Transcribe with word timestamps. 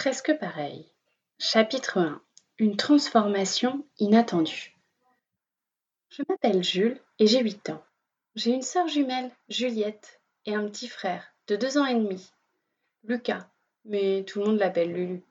Presque 0.00 0.32
pareil. 0.38 0.90
Chapitre 1.38 1.98
1 1.98 2.22
Une 2.56 2.78
transformation 2.78 3.84
inattendue. 3.98 4.74
Je 6.08 6.22
m'appelle 6.26 6.64
Jules 6.64 6.98
et 7.18 7.26
j'ai 7.26 7.42
8 7.42 7.68
ans. 7.68 7.84
J'ai 8.34 8.52
une 8.52 8.62
sœur 8.62 8.88
jumelle, 8.88 9.30
Juliette, 9.50 10.22
et 10.46 10.54
un 10.54 10.66
petit 10.70 10.88
frère 10.88 11.34
de 11.48 11.56
2 11.56 11.76
ans 11.76 11.84
et 11.84 11.96
demi, 11.96 12.32
Lucas, 13.04 13.50
mais 13.84 14.24
tout 14.24 14.38
le 14.38 14.46
monde 14.46 14.58
l'appelle 14.58 14.90
Lulu. 14.90 15.22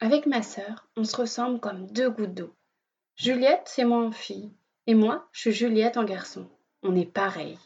Avec 0.00 0.26
ma 0.26 0.42
sœur, 0.42 0.88
on 0.96 1.04
se 1.04 1.14
ressemble 1.14 1.60
comme 1.60 1.86
deux 1.92 2.10
gouttes 2.10 2.34
d'eau. 2.34 2.52
Juliette, 3.14 3.66
c'est 3.66 3.84
moi 3.84 4.04
en 4.04 4.10
fille, 4.10 4.50
et 4.88 4.94
moi, 4.94 5.28
je 5.30 5.42
suis 5.42 5.52
Juliette 5.52 5.98
en 5.98 6.04
garçon. 6.04 6.50
On 6.82 6.96
est 6.96 7.06
pareil. 7.06 7.60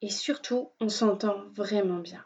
Et 0.00 0.10
surtout, 0.10 0.72
on 0.80 0.88
s'entend 0.88 1.44
vraiment 1.52 2.00
bien. 2.00 2.24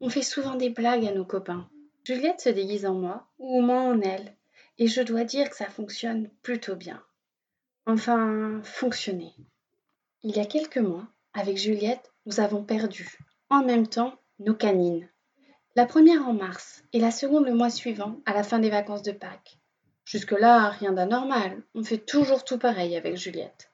On 0.00 0.08
fait 0.08 0.22
souvent 0.22 0.54
des 0.54 0.70
blagues 0.70 1.04
à 1.04 1.12
nos 1.12 1.24
copains. 1.24 1.68
Juliette 2.04 2.40
se 2.40 2.48
déguise 2.48 2.84
en 2.84 2.94
moi 2.94 3.28
ou 3.38 3.60
moi 3.60 3.80
en 3.80 4.00
elle, 4.00 4.34
et 4.78 4.88
je 4.88 5.02
dois 5.02 5.22
dire 5.22 5.48
que 5.48 5.56
ça 5.56 5.70
fonctionne 5.70 6.28
plutôt 6.42 6.74
bien. 6.74 7.00
Enfin, 7.86 8.60
fonctionner. 8.64 9.32
Il 10.24 10.36
y 10.36 10.40
a 10.40 10.44
quelques 10.44 10.78
mois, 10.78 11.06
avec 11.32 11.58
Juliette, 11.58 12.10
nous 12.26 12.40
avons 12.40 12.64
perdu, 12.64 13.18
en 13.50 13.64
même 13.64 13.86
temps, 13.86 14.14
nos 14.40 14.54
canines. 14.54 15.08
La 15.76 15.86
première 15.86 16.28
en 16.28 16.32
mars 16.32 16.82
et 16.92 16.98
la 16.98 17.12
seconde 17.12 17.46
le 17.46 17.54
mois 17.54 17.70
suivant, 17.70 18.20
à 18.26 18.34
la 18.34 18.42
fin 18.42 18.58
des 18.58 18.70
vacances 18.70 19.02
de 19.02 19.12
Pâques. 19.12 19.58
Jusque-là, 20.04 20.70
rien 20.70 20.92
d'anormal, 20.92 21.62
on 21.74 21.84
fait 21.84 21.98
toujours 21.98 22.44
tout 22.44 22.58
pareil 22.58 22.96
avec 22.96 23.16
Juliette. 23.16 23.70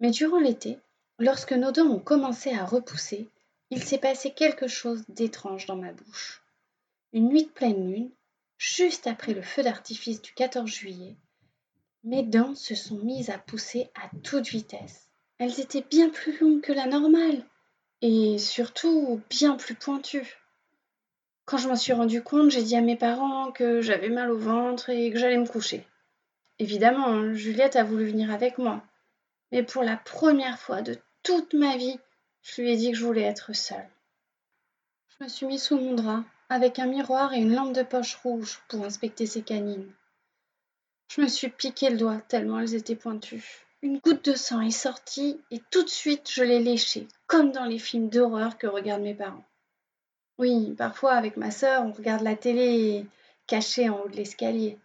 Mais 0.00 0.10
durant 0.10 0.40
l'été, 0.40 0.78
lorsque 1.18 1.52
nos 1.52 1.70
dents 1.70 1.90
ont 1.90 2.00
commencé 2.00 2.54
à 2.54 2.64
repousser, 2.64 3.28
il 3.70 3.82
s'est 3.82 3.98
passé 3.98 4.30
quelque 4.30 4.68
chose 4.68 5.04
d'étrange 5.08 5.66
dans 5.66 5.76
ma 5.76 5.92
bouche. 5.92 6.42
Une 7.12 7.28
nuit 7.28 7.44
de 7.44 7.50
pleine 7.50 7.90
lune, 7.90 8.10
juste 8.58 9.06
après 9.06 9.34
le 9.34 9.42
feu 9.42 9.62
d'artifice 9.62 10.20
du 10.22 10.32
14 10.32 10.68
juillet, 10.68 11.16
mes 12.04 12.22
dents 12.22 12.54
se 12.54 12.74
sont 12.74 12.98
mises 12.98 13.30
à 13.30 13.38
pousser 13.38 13.90
à 13.94 14.08
toute 14.22 14.46
vitesse. 14.48 15.10
Elles 15.38 15.60
étaient 15.60 15.84
bien 15.88 16.08
plus 16.08 16.38
longues 16.38 16.60
que 16.60 16.72
la 16.72 16.86
normale 16.86 17.44
et 18.02 18.38
surtout 18.38 19.20
bien 19.28 19.56
plus 19.56 19.74
pointues. 19.74 20.36
Quand 21.44 21.58
je 21.58 21.68
m'en 21.68 21.76
suis 21.76 21.92
rendu 21.92 22.22
compte, 22.22 22.50
j'ai 22.50 22.62
dit 22.62 22.76
à 22.76 22.80
mes 22.80 22.96
parents 22.96 23.52
que 23.52 23.80
j'avais 23.80 24.08
mal 24.08 24.30
au 24.30 24.38
ventre 24.38 24.90
et 24.90 25.10
que 25.10 25.18
j'allais 25.18 25.38
me 25.38 25.46
coucher. 25.46 25.86
Évidemment, 26.58 27.34
Juliette 27.34 27.76
a 27.76 27.84
voulu 27.84 28.06
venir 28.06 28.30
avec 28.32 28.58
moi. 28.58 28.82
Mais 29.52 29.62
pour 29.62 29.82
la 29.82 29.96
première 29.96 30.58
fois 30.58 30.82
de 30.82 30.98
toute 31.22 31.54
ma 31.54 31.76
vie, 31.76 31.98
je 32.42 32.62
lui 32.62 32.72
ai 32.72 32.76
dit 32.76 32.90
que 32.90 32.96
je 32.96 33.04
voulais 33.04 33.22
être 33.22 33.52
seule. 33.52 33.88
Je 35.08 35.24
me 35.24 35.28
suis 35.28 35.46
mis 35.46 35.58
sous 35.58 35.76
mon 35.76 35.94
drap, 35.94 36.24
avec 36.48 36.78
un 36.78 36.86
miroir 36.86 37.32
et 37.32 37.40
une 37.40 37.54
lampe 37.54 37.72
de 37.72 37.82
poche 37.82 38.16
rouge 38.16 38.60
pour 38.68 38.84
inspecter 38.84 39.26
ses 39.26 39.42
canines. 39.42 39.92
Je 41.08 41.20
me 41.20 41.28
suis 41.28 41.48
piqué 41.48 41.90
le 41.90 41.96
doigt 41.96 42.20
tellement 42.28 42.60
elles 42.60 42.74
étaient 42.74 42.96
pointues. 42.96 43.66
Une 43.82 43.98
goutte 43.98 44.24
de 44.24 44.34
sang 44.34 44.60
est 44.60 44.70
sortie 44.70 45.40
et 45.50 45.60
tout 45.70 45.82
de 45.82 45.88
suite 45.88 46.30
je 46.30 46.42
l'ai 46.42 46.60
léchée, 46.60 47.08
comme 47.26 47.52
dans 47.52 47.64
les 47.64 47.78
films 47.78 48.08
d'horreur 48.08 48.58
que 48.58 48.66
regardent 48.66 49.02
mes 49.02 49.14
parents. 49.14 49.44
Oui, 50.38 50.74
parfois 50.76 51.12
avec 51.12 51.36
ma 51.36 51.50
sœur, 51.50 51.84
on 51.84 51.92
regarde 51.92 52.22
la 52.22 52.36
télé 52.36 53.06
cachée 53.46 53.88
en 53.88 54.00
haut 54.00 54.08
de 54.08 54.16
l'escalier. 54.16 54.78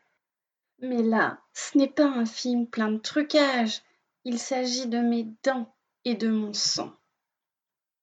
Mais 0.79 1.03
là, 1.03 1.39
ce 1.53 1.77
n'est 1.77 1.89
pas 1.89 2.05
un 2.05 2.25
film 2.25 2.67
plein 2.67 2.91
de 2.91 2.97
trucages, 2.97 3.81
il 4.23 4.39
s'agit 4.39 4.87
de 4.87 4.99
mes 4.99 5.27
dents 5.43 5.73
et 6.05 6.15
de 6.15 6.29
mon 6.29 6.53
sang. 6.53 6.93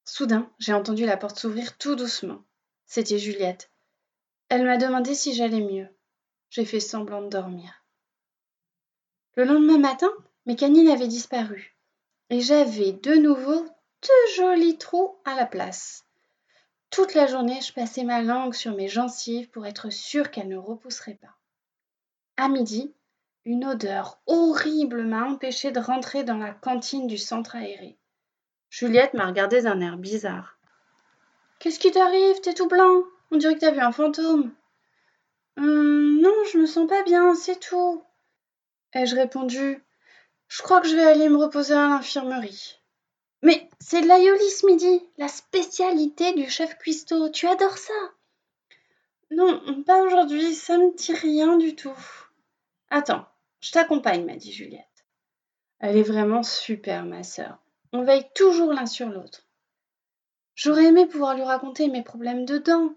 Soudain, 0.04 0.50
j'ai 0.58 0.72
entendu 0.72 1.04
la 1.06 1.16
porte 1.16 1.38
s'ouvrir 1.38 1.76
tout 1.76 1.96
doucement. 1.96 2.42
C'était 2.90 3.18
Juliette. 3.18 3.70
Elle 4.48 4.64
m'a 4.64 4.78
demandé 4.78 5.14
si 5.14 5.34
j'allais 5.34 5.60
mieux. 5.60 5.88
J'ai 6.48 6.64
fait 6.64 6.80
semblant 6.80 7.20
de 7.20 7.28
dormir. 7.28 7.84
Le 9.36 9.44
lendemain 9.44 9.76
matin, 9.76 10.10
mes 10.46 10.56
canines 10.56 10.88
avaient 10.88 11.06
disparu 11.06 11.76
et 12.30 12.40
j'avais 12.40 12.92
de 12.92 13.14
nouveau 13.14 13.62
deux 14.02 14.34
jolis 14.36 14.78
trous 14.78 15.18
à 15.26 15.34
la 15.34 15.44
place. 15.44 16.06
Toute 16.88 17.12
la 17.12 17.26
journée, 17.26 17.60
je 17.60 17.74
passais 17.74 18.04
ma 18.04 18.22
langue 18.22 18.54
sur 18.54 18.74
mes 18.74 18.88
gencives 18.88 19.50
pour 19.50 19.66
être 19.66 19.90
sûre 19.90 20.30
qu'elles 20.30 20.48
ne 20.48 20.56
repousseraient 20.56 21.20
pas. 21.20 21.36
À 22.38 22.48
midi, 22.48 22.94
une 23.44 23.66
odeur 23.66 24.18
horrible 24.26 25.04
m'a 25.04 25.24
empêché 25.24 25.72
de 25.72 25.80
rentrer 25.80 26.24
dans 26.24 26.38
la 26.38 26.52
cantine 26.54 27.06
du 27.06 27.18
centre 27.18 27.54
aéré. 27.54 27.98
Juliette 28.70 29.12
m'a 29.12 29.26
regardé 29.26 29.60
d'un 29.60 29.82
air 29.82 29.98
bizarre. 29.98 30.57
Qu'est-ce 31.58 31.80
qui 31.80 31.90
t'arrive? 31.90 32.40
T'es 32.40 32.54
tout 32.54 32.68
blanc. 32.68 33.02
On 33.30 33.36
dirait 33.36 33.54
que 33.54 33.60
t'as 33.60 33.72
vu 33.72 33.80
un 33.80 33.92
fantôme. 33.92 34.52
Hum, 35.56 36.20
non, 36.20 36.34
je 36.52 36.58
me 36.58 36.66
sens 36.66 36.88
pas 36.88 37.02
bien, 37.02 37.34
c'est 37.34 37.58
tout. 37.58 38.02
Ai-je 38.92 39.16
répondu 39.16 39.82
Je 40.46 40.62
crois 40.62 40.80
que 40.80 40.88
je 40.88 40.94
vais 40.94 41.04
aller 41.04 41.28
me 41.28 41.36
reposer 41.36 41.74
à 41.74 41.88
l'infirmerie. 41.88 42.78
Mais 43.42 43.68
c'est 43.80 44.02
de 44.02 44.06
l'aïoli 44.06 44.44
midi, 44.64 45.02
la 45.16 45.28
spécialité 45.28 46.32
du 46.34 46.48
chef 46.48 46.78
cuistot. 46.78 47.28
Tu 47.30 47.46
adores 47.46 47.78
ça 47.78 47.92
Non, 49.30 49.82
pas 49.84 50.02
aujourd'hui, 50.02 50.54
ça 50.54 50.78
me 50.78 50.94
dit 50.94 51.12
rien 51.12 51.56
du 51.56 51.74
tout. 51.74 51.96
Attends, 52.90 53.26
je 53.60 53.72
t'accompagne, 53.72 54.24
m'a 54.24 54.36
dit 54.36 54.52
Juliette. 54.52 54.84
Elle 55.80 55.96
est 55.96 56.02
vraiment 56.02 56.42
super, 56.42 57.04
ma 57.04 57.22
sœur. 57.22 57.58
On 57.92 58.04
veille 58.04 58.26
toujours 58.34 58.72
l'un 58.72 58.86
sur 58.86 59.08
l'autre. 59.08 59.47
J'aurais 60.58 60.86
aimé 60.86 61.06
pouvoir 61.06 61.36
lui 61.36 61.44
raconter 61.44 61.86
mes 61.86 62.02
problèmes 62.02 62.44
de 62.44 62.58
dents, 62.58 62.92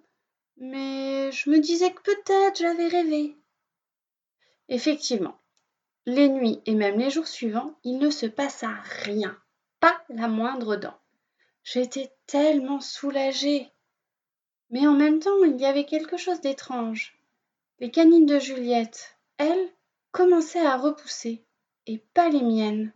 mais 0.57 1.31
je 1.31 1.47
me 1.51 1.59
disais 1.59 1.93
que 1.93 2.01
peut-être 2.01 2.57
j'avais 2.57 2.87
rêvé. 2.87 3.37
Effectivement, 4.67 5.37
les 6.07 6.27
nuits 6.27 6.59
et 6.65 6.73
même 6.73 6.97
les 6.97 7.11
jours 7.11 7.27
suivants, 7.27 7.75
il 7.83 7.99
ne 7.99 8.09
se 8.09 8.25
passa 8.25 8.69
rien, 9.03 9.39
pas 9.79 10.01
la 10.09 10.27
moindre 10.27 10.75
dent. 10.75 10.97
J'étais 11.63 12.11
tellement 12.25 12.81
soulagée. 12.81 13.69
Mais 14.71 14.87
en 14.87 14.93
même 14.93 15.19
temps, 15.19 15.43
il 15.43 15.61
y 15.61 15.65
avait 15.67 15.85
quelque 15.85 16.17
chose 16.17 16.41
d'étrange. 16.41 17.15
Les 17.77 17.91
canines 17.91 18.25
de 18.25 18.39
Juliette, 18.39 19.19
elles, 19.37 19.69
commençaient 20.11 20.65
à 20.65 20.77
repousser, 20.77 21.45
et 21.85 21.99
pas 22.15 22.29
les 22.29 22.41
miennes. 22.41 22.91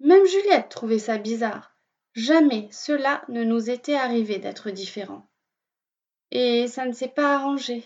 Même 0.00 0.26
Juliette 0.26 0.68
trouvait 0.68 0.98
ça 0.98 1.16
bizarre. 1.16 1.77
Jamais 2.14 2.68
cela 2.72 3.22
ne 3.28 3.44
nous 3.44 3.70
était 3.70 3.94
arrivé 3.94 4.38
d'être 4.38 4.70
différents. 4.70 5.28
Et 6.30 6.66
ça 6.66 6.84
ne 6.84 6.92
s'est 6.92 7.08
pas 7.08 7.34
arrangé. 7.34 7.84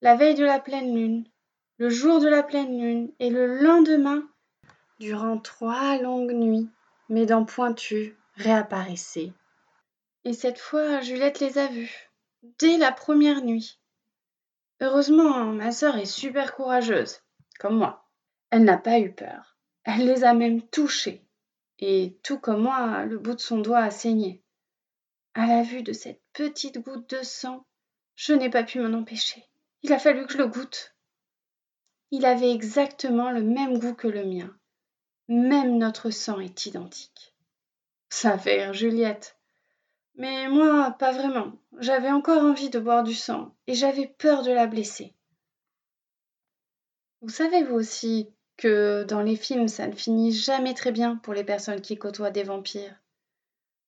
La 0.00 0.14
veille 0.14 0.34
de 0.34 0.44
la 0.44 0.60
pleine 0.60 0.94
lune, 0.94 1.24
le 1.78 1.90
jour 1.90 2.20
de 2.20 2.28
la 2.28 2.42
pleine 2.42 2.80
lune 2.80 3.12
et 3.18 3.30
le 3.30 3.60
lendemain, 3.62 4.28
durant 5.00 5.38
trois 5.38 5.98
longues 5.98 6.32
nuits, 6.32 6.68
mes 7.08 7.26
dents 7.26 7.44
pointues 7.44 8.16
réapparaissaient. 8.36 9.32
Et 10.24 10.32
cette 10.32 10.58
fois, 10.58 11.00
Juliette 11.00 11.40
les 11.40 11.58
a 11.58 11.66
vues, 11.66 12.10
dès 12.58 12.76
la 12.76 12.92
première 12.92 13.42
nuit. 13.42 13.80
Heureusement, 14.80 15.46
ma 15.46 15.72
sœur 15.72 15.96
est 15.96 16.06
super 16.06 16.54
courageuse, 16.54 17.20
comme 17.58 17.78
moi. 17.78 18.04
Elle 18.50 18.64
n'a 18.64 18.78
pas 18.78 19.00
eu 19.00 19.12
peur. 19.12 19.56
Elle 19.84 20.06
les 20.06 20.24
a 20.24 20.34
même 20.34 20.62
touchées 20.62 21.27
et 21.78 22.18
tout 22.22 22.38
comme 22.38 22.62
moi, 22.62 23.04
le 23.04 23.18
bout 23.18 23.34
de 23.34 23.40
son 23.40 23.58
doigt 23.58 23.78
a 23.78 23.90
saigné. 23.90 24.42
À 25.34 25.46
la 25.46 25.62
vue 25.62 25.82
de 25.82 25.92
cette 25.92 26.20
petite 26.32 26.78
goutte 26.78 27.10
de 27.10 27.22
sang, 27.22 27.64
je 28.16 28.32
n'ai 28.32 28.50
pas 28.50 28.64
pu 28.64 28.80
m'en 28.80 28.98
empêcher. 28.98 29.44
Il 29.82 29.92
a 29.92 29.98
fallu 29.98 30.26
que 30.26 30.32
je 30.32 30.38
le 30.38 30.48
goûte. 30.48 30.96
Il 32.10 32.26
avait 32.26 32.50
exactement 32.50 33.30
le 33.30 33.42
même 33.42 33.78
goût 33.78 33.94
que 33.94 34.08
le 34.08 34.24
mien. 34.24 34.56
Même 35.28 35.78
notre 35.78 36.10
sang 36.10 36.40
est 36.40 36.66
identique. 36.66 37.34
Ça 38.08 38.38
fait 38.38 38.64
rire 38.64 38.72
Juliette. 38.72 39.36
Mais 40.14 40.48
moi, 40.48 40.90
pas 40.98 41.12
vraiment. 41.12 41.52
J'avais 41.78 42.10
encore 42.10 42.42
envie 42.42 42.70
de 42.70 42.80
boire 42.80 43.04
du 43.04 43.14
sang 43.14 43.54
et 43.68 43.74
j'avais 43.74 44.08
peur 44.08 44.42
de 44.42 44.50
la 44.50 44.66
blesser. 44.66 45.14
Vous 47.20 47.28
savez, 47.28 47.62
vous 47.62 47.74
aussi, 47.74 48.32
que 48.58 49.04
dans 49.04 49.22
les 49.22 49.36
films, 49.36 49.68
ça 49.68 49.86
ne 49.86 49.94
finit 49.94 50.32
jamais 50.32 50.74
très 50.74 50.92
bien 50.92 51.16
pour 51.16 51.32
les 51.32 51.44
personnes 51.44 51.80
qui 51.80 51.96
côtoient 51.96 52.30
des 52.30 52.42
vampires. 52.42 52.94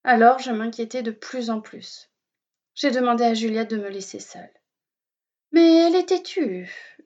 Alors 0.05 0.39
je 0.39 0.53
m'inquiétais 0.53 1.03
de 1.03 1.11
plus 1.11 1.51
en 1.51 1.61
plus. 1.61 2.09
J'ai 2.75 2.91
demandé 2.91 3.25
à 3.25 3.35
Juliette 3.35 3.71
de 3.71 3.77
me 3.77 3.91
laisser 3.91 4.21
seule. 4.21 4.55
Mais 5.53 5.79
elle 5.79 5.97
était 5.97 6.23
tue, 6.23 6.97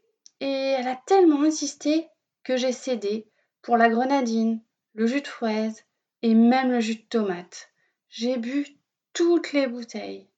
et 0.40 0.74
elle 0.78 0.86
a 0.86 1.00
tellement 1.06 1.42
insisté 1.42 2.08
que 2.44 2.56
j'ai 2.56 2.72
cédé 2.72 3.26
pour 3.62 3.78
la 3.78 3.88
grenadine, 3.88 4.62
le 4.92 5.06
jus 5.06 5.22
de 5.22 5.26
fraise 5.26 5.84
et 6.22 6.34
même 6.34 6.70
le 6.70 6.80
jus 6.80 6.96
de 6.96 7.08
tomate. 7.08 7.70
J'ai 8.10 8.36
bu 8.36 8.66
toutes 9.14 9.52
les 9.52 9.66
bouteilles, 9.66 10.28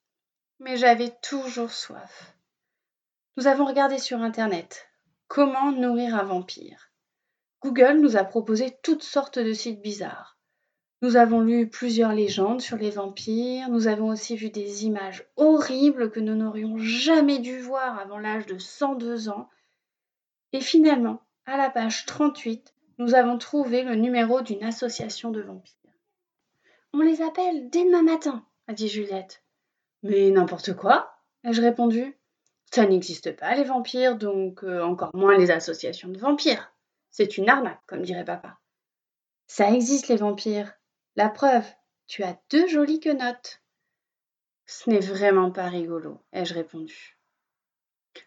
mais 0.61 0.77
j'avais 0.77 1.13
toujours 1.23 1.73
soif. 1.73 2.35
Nous 3.37 3.49
avons 3.49 3.67
regardé 3.67 3.99
sur 3.99 4.23
Internet 4.23 4.89
comment 5.27 5.73
nourrir 5.73 6.15
un 6.15 6.23
vampire. 6.23 6.86
Google 7.67 7.99
nous 7.99 8.17
a 8.17 8.23
proposé 8.23 8.77
toutes 8.85 9.03
sortes 9.03 9.41
de 9.41 9.53
sites 9.53 9.83
bizarres. 9.83 10.39
Nous 11.03 11.17
avons 11.17 11.41
lu 11.41 11.69
plusieurs 11.69 12.13
légendes 12.13 12.61
sur 12.61 12.77
les 12.77 12.91
vampires, 12.91 13.69
nous 13.71 13.89
avons 13.89 14.11
aussi 14.11 14.37
vu 14.37 14.51
des 14.51 14.85
images 14.85 15.27
horribles 15.35 16.13
que 16.13 16.21
nous 16.21 16.37
n'aurions 16.37 16.79
jamais 16.79 17.41
dû 17.41 17.59
voir 17.59 17.99
avant 17.99 18.21
l'âge 18.21 18.47
de 18.47 18.57
102 18.57 19.31
ans. 19.31 19.49
Et 20.53 20.61
finalement, 20.61 21.21
à 21.45 21.57
la 21.57 21.69
page 21.69 22.07
38, 22.07 22.73
nous 22.99 23.17
avons 23.17 23.37
trouvé 23.37 23.83
le 23.83 23.97
numéro 23.97 24.43
d'une 24.43 24.63
association 24.63 25.33
de 25.33 25.41
vampires. 25.41 25.75
On 26.93 27.01
les 27.01 27.21
appelle 27.21 27.69
dès 27.69 27.85
demain 27.85 28.05
matin, 28.05 28.45
a 28.69 28.75
dit 28.75 28.89
Juliette. 28.89 29.43
Mais 30.05 30.31
n'importe 30.31 30.75
quoi, 30.75 31.17
ai-je 31.43 31.63
répondu. 31.63 32.17
Ça 32.71 32.87
n'existe 32.87 33.35
pas, 33.35 33.57
les 33.57 33.65
vampires, 33.65 34.17
donc 34.17 34.63
euh, 34.63 34.85
encore 34.85 35.11
moins 35.15 35.37
les 35.37 35.51
associations 35.51 36.11
de 36.11 36.19
vampires. 36.19 36.73
C'est 37.17 37.39
une 37.39 37.49
arnaque, 37.49 37.81
comme 37.87 38.03
dirait 38.03 38.27
papa. 38.27 38.59
Ça 39.47 39.71
existe, 39.71 40.09
les 40.09 40.17
vampires. 40.17 40.75
La 41.15 41.31
preuve, 41.31 41.65
tu 42.07 42.23
as 42.23 42.39
deux 42.51 42.69
jolies 42.69 43.01
quenottes. 43.01 43.63
Ce 44.67 44.91
n'est 44.91 45.01
vraiment 45.01 45.51
pas 45.51 45.71
rigolo, 45.71 46.23
ai-je 46.35 46.53
répondu. 46.53 47.17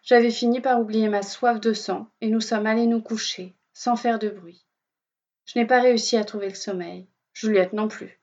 J'avais 0.02 0.32
fini 0.32 0.60
par 0.60 0.80
oublier 0.80 1.08
ma 1.08 1.22
soif 1.22 1.60
de 1.60 1.72
sang 1.72 2.10
et 2.20 2.30
nous 2.30 2.40
sommes 2.40 2.66
allés 2.66 2.88
nous 2.88 3.00
coucher, 3.00 3.54
sans 3.74 3.94
faire 3.94 4.18
de 4.18 4.28
bruit. 4.28 4.66
Je 5.44 5.60
n'ai 5.60 5.66
pas 5.68 5.80
réussi 5.80 6.16
à 6.16 6.24
trouver 6.24 6.48
le 6.48 6.56
sommeil, 6.56 7.06
Juliette 7.32 7.72
non 7.72 7.86
plus. 7.86 8.20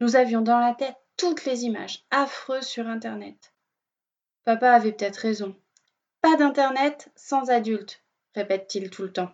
Nous 0.00 0.16
avions 0.16 0.40
dans 0.40 0.58
la 0.58 0.74
tête 0.74 0.96
toutes 1.16 1.44
les 1.44 1.62
images 1.62 2.04
affreuses 2.10 2.66
sur 2.66 2.88
Internet. 2.88 3.54
Papa 4.42 4.72
avait 4.72 4.90
peut-être 4.90 5.18
raison. 5.18 5.54
Pas 6.22 6.34
d'Internet 6.34 7.08
sans 7.14 7.50
adultes, 7.50 8.02
répète-t-il 8.34 8.90
tout 8.90 9.02
le 9.04 9.12
temps. 9.12 9.30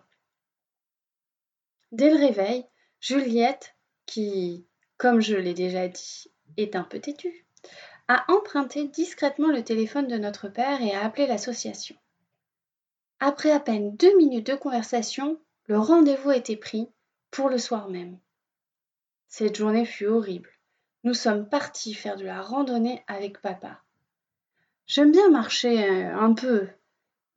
Dès 1.95 2.09
le 2.09 2.17
réveil, 2.17 2.65
Juliette, 2.99 3.73
qui, 4.05 4.67
comme 4.97 5.21
je 5.21 5.37
l'ai 5.37 5.53
déjà 5.53 5.87
dit, 5.87 6.29
est 6.57 6.75
un 6.75 6.83
peu 6.83 6.99
têtue, 6.99 7.45
a 8.09 8.29
emprunté 8.29 8.89
discrètement 8.89 9.47
le 9.47 9.63
téléphone 9.63 10.07
de 10.07 10.17
notre 10.17 10.49
père 10.49 10.81
et 10.81 10.93
a 10.93 11.05
appelé 11.05 11.25
l'association. 11.25 11.95
Après 13.21 13.49
à 13.49 13.61
peine 13.61 13.95
deux 13.95 14.13
minutes 14.17 14.47
de 14.47 14.55
conversation, 14.55 15.39
le 15.67 15.79
rendez-vous 15.79 16.31
était 16.31 16.57
pris 16.57 16.89
pour 17.31 17.47
le 17.47 17.57
soir 17.57 17.87
même. 17.87 18.19
Cette 19.29 19.55
journée 19.55 19.85
fut 19.85 20.07
horrible. 20.07 20.49
Nous 21.05 21.13
sommes 21.13 21.47
partis 21.47 21.93
faire 21.93 22.17
de 22.17 22.25
la 22.25 22.41
randonnée 22.41 23.05
avec 23.07 23.39
papa. 23.39 23.81
J'aime 24.85 25.13
bien 25.13 25.29
marcher 25.29 25.81
euh, 25.81 26.13
un 26.13 26.33
peu, 26.33 26.67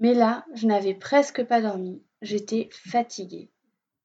mais 0.00 0.14
là, 0.14 0.44
je 0.52 0.66
n'avais 0.66 0.94
presque 0.94 1.44
pas 1.44 1.60
dormi. 1.60 2.02
J'étais 2.22 2.68
fatiguée. 2.72 3.52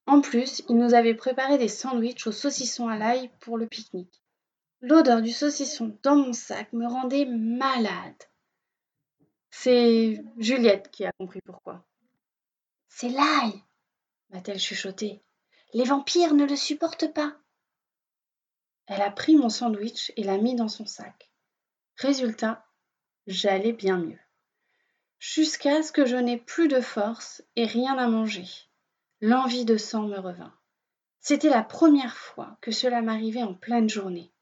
En 0.06 0.22
plus, 0.22 0.64
il 0.70 0.78
nous 0.78 0.94
avait 0.94 1.16
préparé 1.16 1.58
des 1.58 1.70
sandwichs 1.70 2.28
au 2.28 2.32
saucisson 2.32 2.88
à 2.88 2.98
l'ail 2.98 3.32
pour 3.40 3.58
le 3.58 3.68
pique-nique. 3.68 4.22
L'odeur 4.82 5.22
du 5.22 5.32
saucisson 5.32 5.98
dans 6.04 6.16
mon 6.16 6.34
sac 6.34 6.74
me 6.74 6.86
rendait 6.86 7.26
malade. 7.26 8.22
C'est 9.50 10.22
Juliette 10.38 10.92
qui 10.92 11.06
a 11.06 11.14
compris 11.14 11.40
pourquoi. 11.46 11.86
C'est 12.90 13.10
l'ail, 13.10 13.64
m'a-t-elle 14.30 14.60
chuchoté. 14.60 15.24
Les 15.74 15.86
vampires 15.86 16.34
ne 16.34 16.46
le 16.46 16.56
supportent 16.56 17.14
pas. 17.14 17.38
Elle 18.88 19.02
a 19.02 19.10
pris 19.10 19.38
mon 19.38 19.50
sandwich 19.50 20.12
et 20.18 20.24
l'a 20.24 20.38
mis 20.38 20.56
dans 20.56 20.68
son 20.68 20.86
sac. 20.86 21.32
Résultat, 21.96 22.66
j'allais 23.26 23.72
bien 23.72 23.98
mieux. 23.98 24.20
Jusqu'à 25.18 25.82
ce 25.82 25.94
que 25.94 26.06
je 26.06 26.18
n'ai 26.18 26.38
plus 26.38 26.68
de 26.68 26.82
force 26.82 27.42
et 27.56 27.66
rien 27.66 27.98
à 27.98 28.08
manger. 28.08 28.46
L'envie 29.26 29.64
de 29.64 29.78
sang 29.78 30.02
me 30.02 30.20
revint. 30.20 30.54
C'était 31.22 31.48
la 31.48 31.64
première 31.64 32.18
fois 32.18 32.58
que 32.60 32.72
cela 32.72 33.02
m'arrivait 33.02 33.42
en 33.42 33.54
pleine 33.54 33.88
journée. 33.88 34.34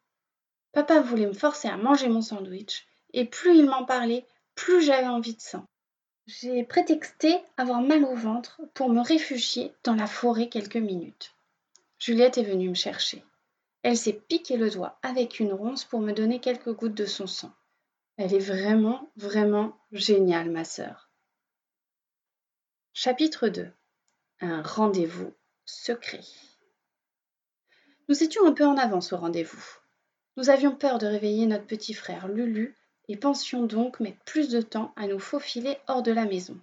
Papa 0.72 1.02
voulait 1.02 1.28
me 1.28 1.34
forcer 1.34 1.68
à 1.68 1.78
manger 1.78 2.10
mon 2.10 2.24
sandwich, 2.24 2.88
et 3.14 3.26
plus 3.26 3.56
il 3.56 3.70
m'en 3.70 3.86
parlait, 3.86 4.26
plus 4.56 4.82
j'avais 4.82 5.06
envie 5.06 5.36
de 5.36 5.40
sang. 5.40 5.68
J'ai 6.26 6.64
prétexté 6.64 7.38
avoir 7.58 7.84
mal 7.84 8.04
au 8.06 8.16
ventre 8.16 8.60
pour 8.74 8.90
me 8.90 9.02
réfugier 9.02 9.72
dans 9.84 9.94
la 9.94 10.08
forêt 10.08 10.50
quelques 10.50 10.78
minutes. 10.78 11.36
Juliette 12.00 12.40
est 12.40 12.44
venue 12.44 12.70
me 12.70 12.74
chercher. 12.74 13.24
Elle 13.84 13.98
s'est 13.98 14.20
piqué 14.28 14.58
le 14.58 14.72
doigt 14.72 14.98
avec 15.04 15.40
une 15.40 15.54
ronce 15.54 15.86
pour 15.86 16.00
me 16.00 16.12
donner 16.12 16.40
quelques 16.40 16.74
gouttes 16.74 16.96
de 16.96 17.06
son 17.06 17.28
sang. 17.28 17.54
Elle 18.18 18.34
est 18.34 18.40
vraiment, 18.40 19.12
vraiment 19.16 19.78
géniale, 19.92 20.50
ma 20.50 20.64
sœur. 20.64 21.12
Chapitre 22.94 23.48
2 23.48 23.72
Un 24.44 24.64
rendez-vous 24.64 25.36
secret. 25.66 26.24
Nous 28.10 28.24
étions 28.24 28.44
un 28.48 28.54
peu 28.54 28.66
en 28.66 28.76
avance 28.76 29.14
au 29.14 29.18
rendez-vous. 29.18 29.64
Nous 30.36 30.50
avions 30.50 30.76
peur 30.76 30.98
de 30.98 31.06
réveiller 31.06 31.46
notre 31.46 31.68
petit 31.68 31.94
frère 31.94 32.28
Lulu 32.28 32.76
et 33.08 33.18
pensions 33.18 33.62
donc 33.62 34.00
mettre 34.00 34.18
plus 34.26 34.50
de 34.50 34.60
temps 34.60 34.94
à 34.96 35.06
nous 35.06 35.20
faufiler 35.20 35.78
hors 35.88 36.02
de 36.02 36.12
la 36.12 36.26
maison. 36.26 36.60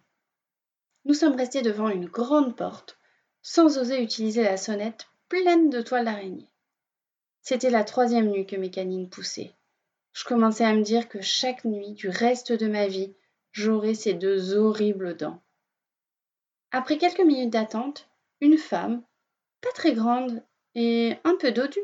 Nous 1.05 1.15
sommes 1.15 1.37
restés 1.37 1.63
devant 1.63 1.89
une 1.89 2.07
grande 2.07 2.57
porte, 2.57 2.99
sans 3.43 3.79
oser 3.79 4.03
utiliser 4.03 4.43
la 4.43 4.57
sonnette 4.57 5.07
pleine 5.29 5.71
de 5.71 5.81
toiles 5.81 6.07
d'araignée. 6.07 6.49
C'était 7.43 7.71
la 7.71 7.85
troisième 7.85 8.29
nuit 8.29 8.47
que 8.47 8.57
mes 8.57 8.73
canines 8.73 9.09
poussaient. 9.09 9.55
Je 10.15 10.25
commençais 10.25 10.65
à 10.65 10.75
me 10.75 10.83
dire 10.83 11.09
que 11.09 11.21
chaque 11.21 11.65
nuit 11.65 11.93
du 11.93 12.09
reste 12.09 12.53
de 12.53 12.67
ma 12.67 12.89
vie, 12.89 13.15
j'aurais 13.53 13.95
ces 13.95 14.15
deux 14.15 14.57
horribles 14.57 15.17
dents. 15.17 15.41
Après 16.70 16.99
quelques 16.99 17.20
minutes 17.20 17.50
d'attente, 17.50 18.09
une 18.41 18.59
femme, 18.59 19.03
pas 19.61 19.73
très 19.75 19.94
grande 19.94 20.43
et 20.75 21.17
un 21.25 21.37
peu 21.37 21.50
dodue, 21.50 21.79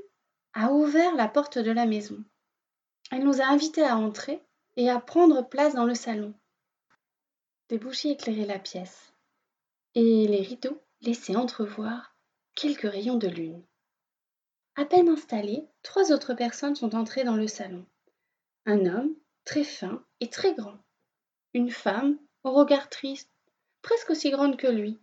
a 0.53 0.73
ouvert 0.73 1.15
la 1.15 1.27
porte 1.27 1.59
de 1.59 1.71
la 1.71 1.87
maison. 1.87 2.23
Elle 3.11 3.25
nous 3.25 3.41
a 3.41 3.47
invités 3.47 3.85
à 3.85 3.97
entrer 3.97 4.43
et 4.77 4.91
à 4.91 5.01
prendre 5.01 5.43
place 5.49 5.75
dans 5.75 5.85
le 5.85 5.95
salon. 5.95 6.35
Des 7.69 7.79
bougies 7.79 8.11
éclairaient 8.11 8.47
la 8.47 8.59
pièce, 8.59 9.15
et 9.95 10.27
les 10.27 10.43
rideaux 10.43 10.81
laissaient 11.01 11.37
entrevoir 11.37 12.15
quelques 12.55 12.91
rayons 12.91 13.17
de 13.17 13.29
lune. 13.29 13.65
À 14.77 14.85
peine 14.85 15.09
installés, 15.09 15.67
trois 15.83 16.13
autres 16.13 16.35
personnes 16.35 16.77
sont 16.77 16.95
entrées 16.95 17.25
dans 17.25 17.37
le 17.37 17.47
salon. 17.47 17.87
Un 18.67 18.87
homme, 18.87 19.15
très 19.45 19.65
fin 19.65 20.05
et 20.21 20.29
très 20.29 20.55
grand. 20.55 20.79
Une 21.53 21.71
femme, 21.71 22.19
au 22.43 22.53
regard 22.53 22.91
triste, 22.91 23.31
presque 23.85 24.11
aussi 24.11 24.31
grande 24.31 24.57
que 24.57 24.67
lui. 24.67 24.99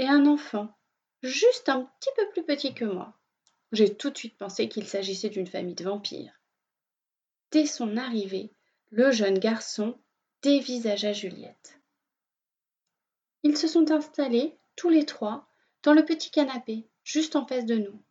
Et 0.00 0.08
un 0.08 0.26
enfant, 0.26 0.76
juste 1.22 1.68
un 1.68 1.84
petit 1.84 2.10
peu 2.16 2.28
plus 2.30 2.42
petit 2.42 2.74
que 2.74 2.84
moi. 2.84 3.14
J'ai 3.70 3.94
tout 3.94 4.10
de 4.10 4.18
suite 4.18 4.36
pensé 4.36 4.68
qu'il 4.68 4.88
s'agissait 4.88 5.28
d'une 5.28 5.46
famille 5.46 5.76
de 5.76 5.84
vampires. 5.84 6.40
Dès 7.52 7.66
son 7.66 7.96
arrivée, 7.96 8.50
le 8.90 9.12
jeune 9.12 9.38
garçon 9.38 9.96
dévisagea 10.42 11.12
Juliette. 11.12 11.78
Ils 13.44 13.56
se 13.56 13.68
sont 13.68 13.92
installés, 13.92 14.56
tous 14.74 14.88
les 14.88 15.06
trois, 15.06 15.46
dans 15.82 15.92
le 15.92 16.04
petit 16.04 16.30
canapé, 16.30 16.88
juste 17.04 17.36
en 17.36 17.46
face 17.46 17.66
de 17.66 17.76
nous. 17.76 18.02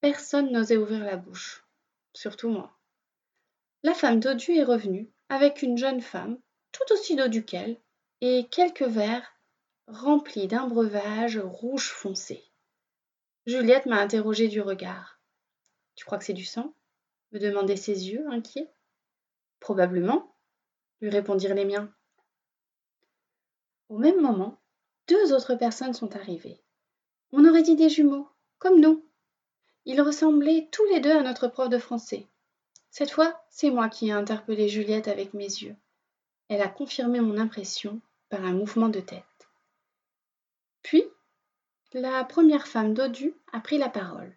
Personne 0.00 0.50
n'osait 0.50 0.76
ouvrir 0.76 1.04
la 1.04 1.16
bouche, 1.16 1.64
surtout 2.14 2.48
moi. 2.48 2.76
La 3.82 3.94
femme 3.94 4.18
dodue 4.18 4.56
est 4.56 4.64
revenue 4.64 5.10
avec 5.28 5.62
une 5.62 5.76
jeune 5.76 6.00
femme, 6.00 6.38
tout 6.72 6.92
aussi 6.92 7.16
dodue 7.16 7.44
qu'elle, 7.44 7.78
et 8.20 8.48
quelques 8.50 8.82
verres 8.82 9.34
remplis 9.86 10.46
d'un 10.48 10.66
breuvage 10.66 11.38
rouge 11.38 11.90
foncé. 11.90 12.44
Juliette 13.46 13.86
m'a 13.86 14.00
interrogée 14.00 14.48
du 14.48 14.60
regard. 14.60 15.20
Tu 15.94 16.04
crois 16.04 16.18
que 16.18 16.24
c'est 16.24 16.32
du 16.32 16.44
sang? 16.44 16.74
me 17.32 17.38
demandaient 17.38 17.76
ses 17.76 18.08
yeux, 18.08 18.26
inquiets. 18.30 18.70
Probablement, 19.60 20.34
lui 21.00 21.10
répondirent 21.10 21.54
les 21.54 21.64
miens. 21.64 21.92
Au 23.88 23.98
même 23.98 24.20
moment, 24.20 24.60
deux 25.08 25.32
autres 25.32 25.54
personnes 25.54 25.94
sont 25.94 26.16
arrivées. 26.16 26.60
On 27.32 27.44
aurait 27.44 27.62
dit 27.62 27.76
des 27.76 27.88
jumeaux, 27.88 28.28
comme 28.58 28.80
nous. 28.80 29.04
Ils 29.84 30.00
ressemblaient 30.00 30.68
tous 30.72 30.84
les 30.86 31.00
deux 31.00 31.12
à 31.16 31.22
notre 31.22 31.48
prof 31.48 31.68
de 31.68 31.78
français. 31.78 32.26
Cette 32.90 33.10
fois, 33.10 33.40
c'est 33.50 33.70
moi 33.70 33.88
qui 33.88 34.08
ai 34.08 34.12
interpellé 34.12 34.68
Juliette 34.68 35.08
avec 35.08 35.34
mes 35.34 35.44
yeux. 35.44 35.76
Elle 36.48 36.62
a 36.62 36.68
confirmé 36.68 37.20
mon 37.20 37.38
impression 37.38 38.00
par 38.28 38.44
un 38.44 38.52
mouvement 38.52 38.88
de 38.88 39.00
tête. 39.00 39.24
Puis, 40.82 41.04
la 41.92 42.24
première 42.24 42.66
femme 42.66 42.94
dodue 42.94 43.34
a 43.52 43.60
pris 43.60 43.78
la 43.78 43.88
parole. 43.88 44.36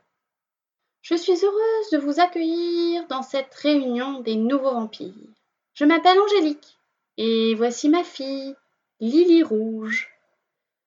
Je 1.02 1.16
suis 1.16 1.34
heureuse 1.44 1.90
de 1.92 1.98
vous 1.98 2.20
accueillir 2.20 3.08
dans 3.08 3.22
cette 3.22 3.54
réunion 3.54 4.22
des 4.22 4.36
nouveaux 4.36 4.74
vampires. 4.74 5.14
Je 5.74 5.86
m'appelle 5.86 6.20
Angélique 6.20 6.78
et 7.18 7.54
voici 7.56 7.90
ma 7.90 8.04
fille, 8.04 8.56
Lily 9.00 9.44
Rouge. 9.44 10.10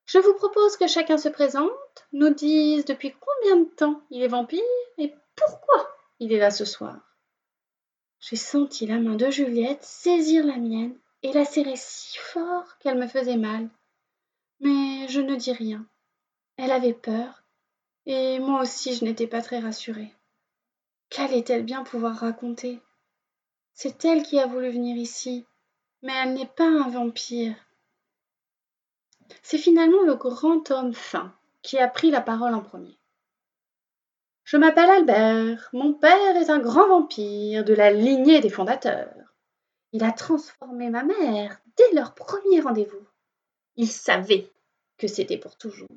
Je 0.07 0.19
vous 0.19 0.35
propose 0.35 0.77
que 0.77 0.87
chacun 0.87 1.19
se 1.19 1.29
présente, 1.29 1.71
nous 2.13 2.31
dise 2.31 2.85
depuis 2.85 3.15
combien 3.15 3.57
de 3.57 3.71
temps 3.71 4.03
il 4.11 4.23
est 4.23 4.29
vampire 4.29 4.61
et 4.99 5.15
pourquoi 5.37 5.89
il 6.19 6.33
est 6.33 6.39
là 6.39 6.51
ce 6.51 6.65
soir. 6.65 6.99
J'ai 8.21 8.37
senti 8.37 8.87
la 8.87 8.99
main 8.99 9.15
de 9.15 9.31
Juliette 9.31 9.83
saisir 9.83 10.45
la 10.45 10.57
mienne 10.57 10.97
et 11.23 11.33
la 11.33 11.45
serrer 11.45 11.77
si 11.77 12.19
fort 12.19 12.79
qu'elle 12.79 12.99
me 12.99 13.07
faisait 13.07 13.37
mal. 13.37 13.69
Mais 14.61 15.09
je 15.09 15.21
ne 15.21 15.37
dis 15.37 15.53
rien. 15.53 15.87
Elle 16.57 16.71
avait 16.71 16.93
peur, 16.93 17.43
et 18.07 18.39
moi 18.39 18.63
aussi 18.63 18.95
je 18.95 19.05
n'étais 19.05 19.27
pas 19.27 19.43
très 19.43 19.59
rassurée. 19.59 20.15
Qu'allait-elle 21.11 21.65
bien 21.65 21.83
pouvoir 21.83 22.17
raconter? 22.17 22.81
C'est 23.75 24.05
elle 24.05 24.23
qui 24.23 24.39
a 24.39 24.47
voulu 24.47 24.71
venir 24.71 24.97
ici, 24.97 25.47
mais 26.03 26.13
elle 26.23 26.35
n'est 26.35 26.47
pas 26.47 26.69
un 26.69 26.89
vampire. 26.89 27.55
C'est 29.43 29.59
finalement 29.59 30.03
le 30.03 30.15
grand 30.15 30.71
homme 30.71 30.95
fin 30.95 31.35
qui 31.63 31.79
a 31.79 31.89
pris 31.89 32.11
la 32.11 32.21
parole 32.21 32.55
en 32.55 32.61
premier. 32.61 32.99
Je 34.45 34.57
m'appelle 34.57 34.91
Albert, 34.91 35.71
mon 35.73 35.95
père 35.95 36.37
est 36.37 36.51
un 36.51 36.59
grand 36.59 36.89
vampire 36.89 37.65
de 37.65 37.75
la 37.75 37.91
lignée 37.91 38.41
des 38.41 38.51
fondateurs. 38.51 39.32
Il 39.93 40.05
a 40.05 40.13
transformé 40.13 40.89
ma 40.89 41.05
mère 41.05 41.61
dès 41.77 41.93
leur 41.93 42.15
premier 42.15 42.61
rendez-vous. 42.61 43.07
Il 43.77 43.89
savait 43.89 44.51
que 44.99 45.07
c'était 45.07 45.39
pour 45.39 45.57
toujours. 45.57 45.89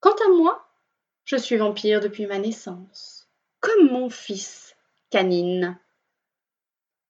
Quant 0.00 0.14
à 0.14 0.28
moi, 0.28 0.68
je 1.24 1.36
suis 1.36 1.56
vampire 1.56 2.00
depuis 2.00 2.26
ma 2.26 2.38
naissance, 2.38 3.28
comme 3.60 3.90
mon 3.90 4.10
fils, 4.10 4.76
Canine. 5.10 5.78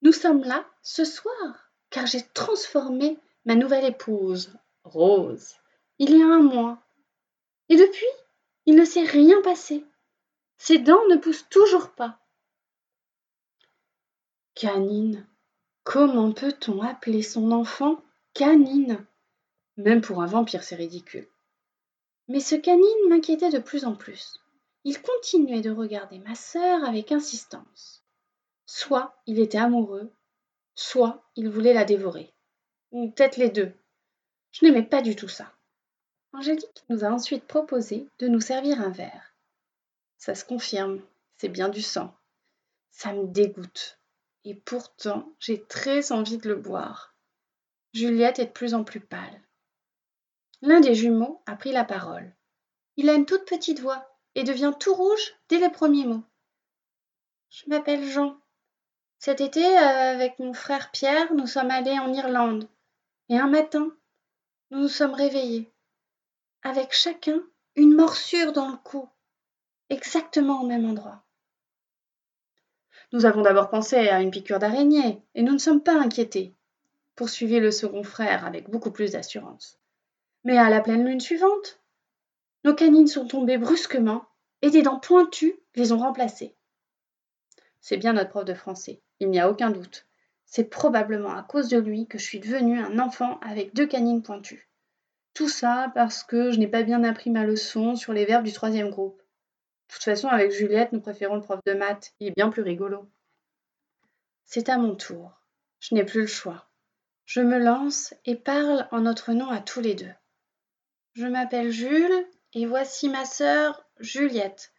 Nous 0.02 0.12
sommes 0.12 0.44
là 0.44 0.64
ce 0.82 1.04
soir, 1.04 1.72
car 1.90 2.06
j'ai 2.06 2.22
transformé 2.22 3.18
ma 3.44 3.54
nouvelle 3.54 3.84
épouse, 3.84 4.56
Rose, 4.84 5.56
il 5.98 6.16
y 6.16 6.22
a 6.22 6.26
un 6.26 6.42
mois. 6.42 6.78
Et 7.68 7.76
depuis, 7.76 8.06
il 8.66 8.76
ne 8.76 8.84
s'est 8.84 9.04
rien 9.04 9.40
passé. 9.42 9.84
Ses 10.58 10.78
dents 10.78 11.06
ne 11.08 11.16
poussent 11.16 11.48
toujours 11.48 11.90
pas. 11.90 12.20
Canine. 14.54 15.26
Comment 15.87 16.33
peut-on 16.33 16.83
appeler 16.83 17.23
son 17.23 17.52
enfant 17.52 18.02
Canine? 18.35 19.07
Même 19.76 20.00
pour 20.00 20.21
un 20.21 20.26
vampire, 20.26 20.64
c'est 20.64 20.75
ridicule. 20.75 21.28
Mais 22.26 22.40
ce 22.40 22.57
canine 22.57 23.09
m'inquiétait 23.09 23.52
de 23.52 23.61
plus 23.61 23.85
en 23.85 23.95
plus. 23.95 24.40
Il 24.83 25.00
continuait 25.00 25.61
de 25.61 25.71
regarder 25.71 26.19
ma 26.19 26.35
sœur 26.35 26.83
avec 26.83 27.12
insistance. 27.12 28.02
Soit 28.66 29.14
il 29.26 29.38
était 29.38 29.59
amoureux, 29.59 30.11
soit 30.75 31.23
il 31.37 31.49
voulait 31.49 31.73
la 31.73 31.85
dévorer. 31.85 32.35
Ou 32.90 33.12
peut-être 33.12 33.37
les 33.37 33.50
deux. 33.50 33.73
Je 34.50 34.66
n'aimais 34.66 34.83
pas 34.83 35.02
du 35.02 35.14
tout 35.14 35.28
ça. 35.28 35.52
Angélique 36.33 36.85
nous 36.88 37.05
a 37.05 37.11
ensuite 37.11 37.45
proposé 37.45 38.09
de 38.19 38.26
nous 38.26 38.40
servir 38.40 38.81
un 38.81 38.90
verre. 38.90 39.37
Ça 40.19 40.35
se 40.35 40.45
confirme, 40.45 41.00
c'est 41.37 41.49
bien 41.49 41.69
du 41.69 41.81
sang. 41.81 42.12
Ça 42.90 43.12
me 43.12 43.28
dégoûte. 43.28 44.00
Et 44.49 44.55
pourtant, 44.55 45.35
j'ai 45.41 45.65
très 45.65 46.12
envie 46.12 46.38
de 46.38 46.49
le 46.49 46.55
boire. 46.55 47.17
Juliette 47.93 48.38
est 48.38 48.47
de 48.47 48.53
plus 48.53 48.75
en 48.75 48.85
plus 48.85 49.00
pâle. 49.00 49.43
L'un 50.62 50.79
des 50.79 50.95
jumeaux 50.95 51.43
a 51.47 51.57
pris 51.57 51.73
la 51.73 51.85
parole. 51.85 52.33
Il 52.97 53.11
a 53.11 53.15
une 53.15 53.26
toute 53.26 53.45
petite 53.45 53.81
voix 53.81 54.09
et 54.37 54.45
devient 54.45 54.73
tout 54.79 54.95
rouge 54.95 55.35
dès 55.49 55.59
les 55.59 55.69
premiers 55.69 56.07
mots. 56.07 56.23
Je 57.50 57.65
m'appelle 57.67 58.09
Jean. 58.09 58.38
Cet 59.19 59.41
été, 59.41 59.65
euh, 59.65 60.12
avec 60.15 60.38
mon 60.38 60.55
frère 60.55 60.93
Pierre, 60.93 61.35
nous 61.35 61.49
sommes 61.49 61.73
allés 61.73 61.99
en 61.99 62.15
Irlande. 62.15 62.69
Et 63.29 63.37
un 63.37 63.49
matin, 63.49 63.91
nous 64.71 64.79
nous 64.79 64.88
sommes 64.88 65.15
réveillés, 65.15 65.73
avec 66.62 66.93
chacun 66.93 67.43
une 67.75 67.97
morsure 67.97 68.53
dans 68.53 68.69
le 68.69 68.76
cou, 68.76 69.09
exactement 69.91 70.62
au 70.62 70.67
même 70.67 70.88
endroit. 70.88 71.25
Nous 73.16 73.25
avons 73.25 73.40
d'abord 73.40 73.70
pensé 73.70 73.96
à 73.96 74.20
une 74.20 74.30
piqûre 74.30 74.58
d'araignée, 74.58 75.23
et 75.35 75.42
nous 75.42 75.54
ne 75.54 75.58
sommes 75.58 75.82
pas 75.82 75.99
inquiétés, 75.99 76.52
poursuivit 77.14 77.61
le 77.61 77.70
second 77.70 78.02
frère 78.02 78.44
avec 78.44 78.68
beaucoup 78.68 78.90
plus 78.90 79.12
d'assurance. 79.12 79.78
Mais 80.44 80.58
à 80.58 80.68
la 80.68 80.82
pleine 80.82 81.02
lune 81.02 81.20
suivante, 81.20 81.80
nos 82.64 82.75
canines 82.75 83.06
sont 83.06 83.26
tombées 83.26 83.56
brusquement, 83.56 84.26
et 84.61 84.68
des 84.68 84.82
dents 84.82 85.00
pointues 85.00 85.58
les 85.76 85.92
ont 85.92 85.99
remplacées. 85.99 86.54
C'est 87.80 87.96
bien 87.96 88.12
notre 88.12 88.28
prof 88.28 88.44
de 88.44 88.52
français, 88.52 89.00
il 89.18 89.30
n'y 89.30 89.40
a 89.40 89.49
aucun 89.49 89.70
doute. 89.70 90.04
C'est 90.44 90.68
probablement 90.68 91.35
à 91.35 91.42
cause 91.42 91.68
de 91.68 91.78
lui 91.78 92.06
que 92.06 92.18
je 92.18 92.25
suis 92.25 92.40
devenue 92.40 92.78
un 92.78 92.99
enfant 92.99 93.40
avec 93.40 93.75
deux 93.75 93.87
canines 93.87 94.23
pointues. 94.23 94.68
Tout 95.32 95.49
ça 95.49 95.90
parce 95.94 96.23
que 96.23 96.50
je 96.50 96.58
n'ai 96.58 96.68
pas 96.68 96.82
bien 96.82 97.02
appris 97.02 97.30
ma 97.30 97.46
leçon 97.46 97.96
sur 97.96 98.12
les 98.12 98.26
verbes 98.26 98.44
du 98.44 98.52
troisième 98.52 98.90
groupe. 98.90 99.23
De 99.88 99.95
toute 99.95 100.02
façon, 100.02 100.28
avec 100.28 100.50
Juliette, 100.52 100.93
nous 100.93 101.00
préférons 101.00 101.37
le 101.37 101.43
prof 101.43 101.61
de 101.64 101.73
maths. 101.73 102.14
Il 102.21 102.28
est 102.28 102.37
bien 102.37 102.50
plus 102.50 102.62
rigolo. 102.62 103.09
C'est 104.45 104.69
à 104.69 104.78
mon 104.78 104.95
tour. 104.95 105.33
Je 105.81 105.95
n'ai 105.95 106.05
plus 106.05 106.23
le 106.23 106.26
choix. 106.26 106.69
Je 107.25 107.40
me 107.40 107.59
lance 107.59 108.14
et 108.25 108.37
parle 108.37 108.88
en 108.93 109.00
notre 109.00 109.33
nom 109.33 109.49
à 109.49 109.61
tous 109.61 109.81
les 109.81 109.95
deux. 109.95 110.12
Je 111.14 111.26
m'appelle 111.26 111.71
Jules 111.71 112.26
et 112.52 112.66
voici 112.66 113.09
ma 113.09 113.25
sœur 113.25 113.85
Juliette. 113.99 114.73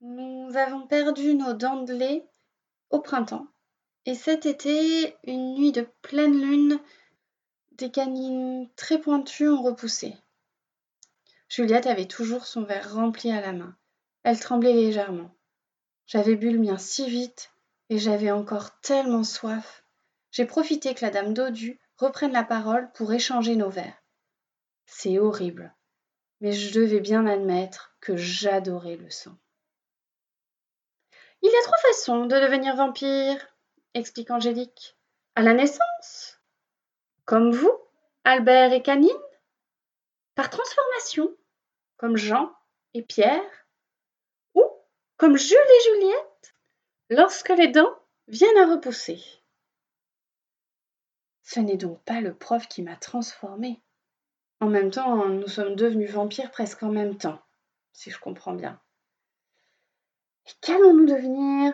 Nous 0.00 0.56
avons 0.56 0.86
perdu 0.86 1.34
nos 1.34 1.52
dents 1.52 1.82
de 1.82 1.92
lait 1.92 2.26
au 2.90 3.00
printemps. 3.00 3.46
Et 4.04 4.14
cet 4.14 4.46
été, 4.46 5.16
une 5.24 5.54
nuit 5.54 5.72
de 5.72 5.86
pleine 6.02 6.40
lune, 6.40 6.80
des 7.72 7.90
canines 7.90 8.68
très 8.74 9.00
pointues 9.00 9.48
ont 9.48 9.62
repoussé. 9.62 10.14
Juliette 11.48 11.86
avait 11.86 12.08
toujours 12.08 12.46
son 12.46 12.62
verre 12.62 12.94
rempli 12.94 13.30
à 13.30 13.40
la 13.40 13.52
main. 13.52 13.76
Elle 14.22 14.38
tremblait 14.38 14.72
légèrement. 14.72 15.34
J'avais 16.06 16.36
bu 16.36 16.50
le 16.50 16.58
mien 16.58 16.78
si 16.78 17.08
vite 17.08 17.52
et 17.88 17.98
j'avais 17.98 18.30
encore 18.30 18.80
tellement 18.80 19.24
soif. 19.24 19.84
J'ai 20.30 20.46
profité 20.46 20.94
que 20.94 21.04
la 21.04 21.10
dame 21.10 21.34
Dodu 21.34 21.80
reprenne 21.96 22.32
la 22.32 22.44
parole 22.44 22.90
pour 22.92 23.12
échanger 23.12 23.56
nos 23.56 23.70
verres. 23.70 24.02
C'est 24.86 25.18
horrible, 25.18 25.74
mais 26.40 26.52
je 26.52 26.72
devais 26.78 27.00
bien 27.00 27.26
admettre 27.26 27.94
que 28.00 28.16
j'adorais 28.16 28.96
le 28.96 29.10
sang. 29.10 29.36
Il 31.42 31.50
y 31.50 31.56
a 31.56 31.62
trois 31.62 31.78
façons 31.78 32.26
de 32.26 32.36
devenir 32.36 32.76
vampire, 32.76 33.36
explique 33.94 34.30
Angélique. 34.30 34.96
À 35.34 35.42
la 35.42 35.54
naissance, 35.54 36.40
comme 37.24 37.52
vous, 37.52 37.72
Albert 38.24 38.72
et 38.72 38.82
Canine, 38.82 39.10
par 40.34 40.50
transformation, 40.50 41.34
comme 41.96 42.16
Jean 42.16 42.52
et 42.94 43.02
Pierre, 43.02 43.61
comme 45.22 45.38
Jules 45.38 45.56
et 45.56 45.90
Juliette, 45.94 46.54
lorsque 47.08 47.50
les 47.50 47.68
dents 47.68 47.96
viennent 48.26 48.58
à 48.58 48.66
repousser. 48.66 49.22
Ce 51.44 51.60
n'est 51.60 51.76
donc 51.76 52.02
pas 52.02 52.20
le 52.20 52.34
prof 52.34 52.66
qui 52.66 52.82
m'a 52.82 52.96
transformée. 52.96 53.80
En 54.58 54.66
même 54.66 54.90
temps, 54.90 55.28
nous 55.28 55.46
sommes 55.46 55.76
devenus 55.76 56.10
vampires 56.10 56.50
presque 56.50 56.82
en 56.82 56.88
même 56.88 57.18
temps, 57.18 57.40
si 57.92 58.10
je 58.10 58.18
comprends 58.18 58.54
bien. 58.54 58.80
Et 60.48 60.50
qu'allons-nous 60.60 61.06
devenir? 61.06 61.72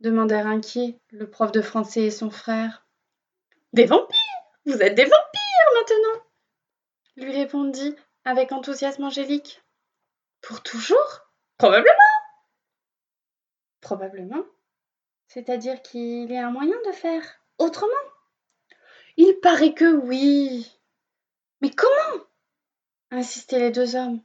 demandèrent 0.00 0.48
inquiets 0.48 0.98
le 1.12 1.30
prof 1.30 1.52
de 1.52 1.62
français 1.62 2.02
et 2.02 2.10
son 2.10 2.32
frère. 2.32 2.88
Des 3.72 3.86
vampires 3.86 4.16
Vous 4.66 4.82
êtes 4.82 4.96
des 4.96 5.04
vampires 5.04 5.70
maintenant 5.76 6.24
lui 7.18 7.30
répondit 7.30 7.94
avec 8.24 8.50
enthousiasme 8.50 9.04
Angélique. 9.04 9.62
Pour 10.40 10.60
toujours? 10.64 11.28
Probablement 11.56 12.09
Probablement. 13.90 14.44
C'est-à-dire 15.26 15.82
qu'il 15.82 16.30
y 16.30 16.36
a 16.36 16.46
un 16.46 16.52
moyen 16.52 16.76
de 16.86 16.92
faire 16.92 17.24
autrement 17.58 17.90
Il 19.16 19.40
paraît 19.42 19.74
que 19.74 19.96
oui. 19.96 20.70
Mais 21.60 21.70
comment 21.70 22.24
insistaient 23.10 23.58
les 23.58 23.72
deux 23.72 23.96
hommes? 23.96 24.20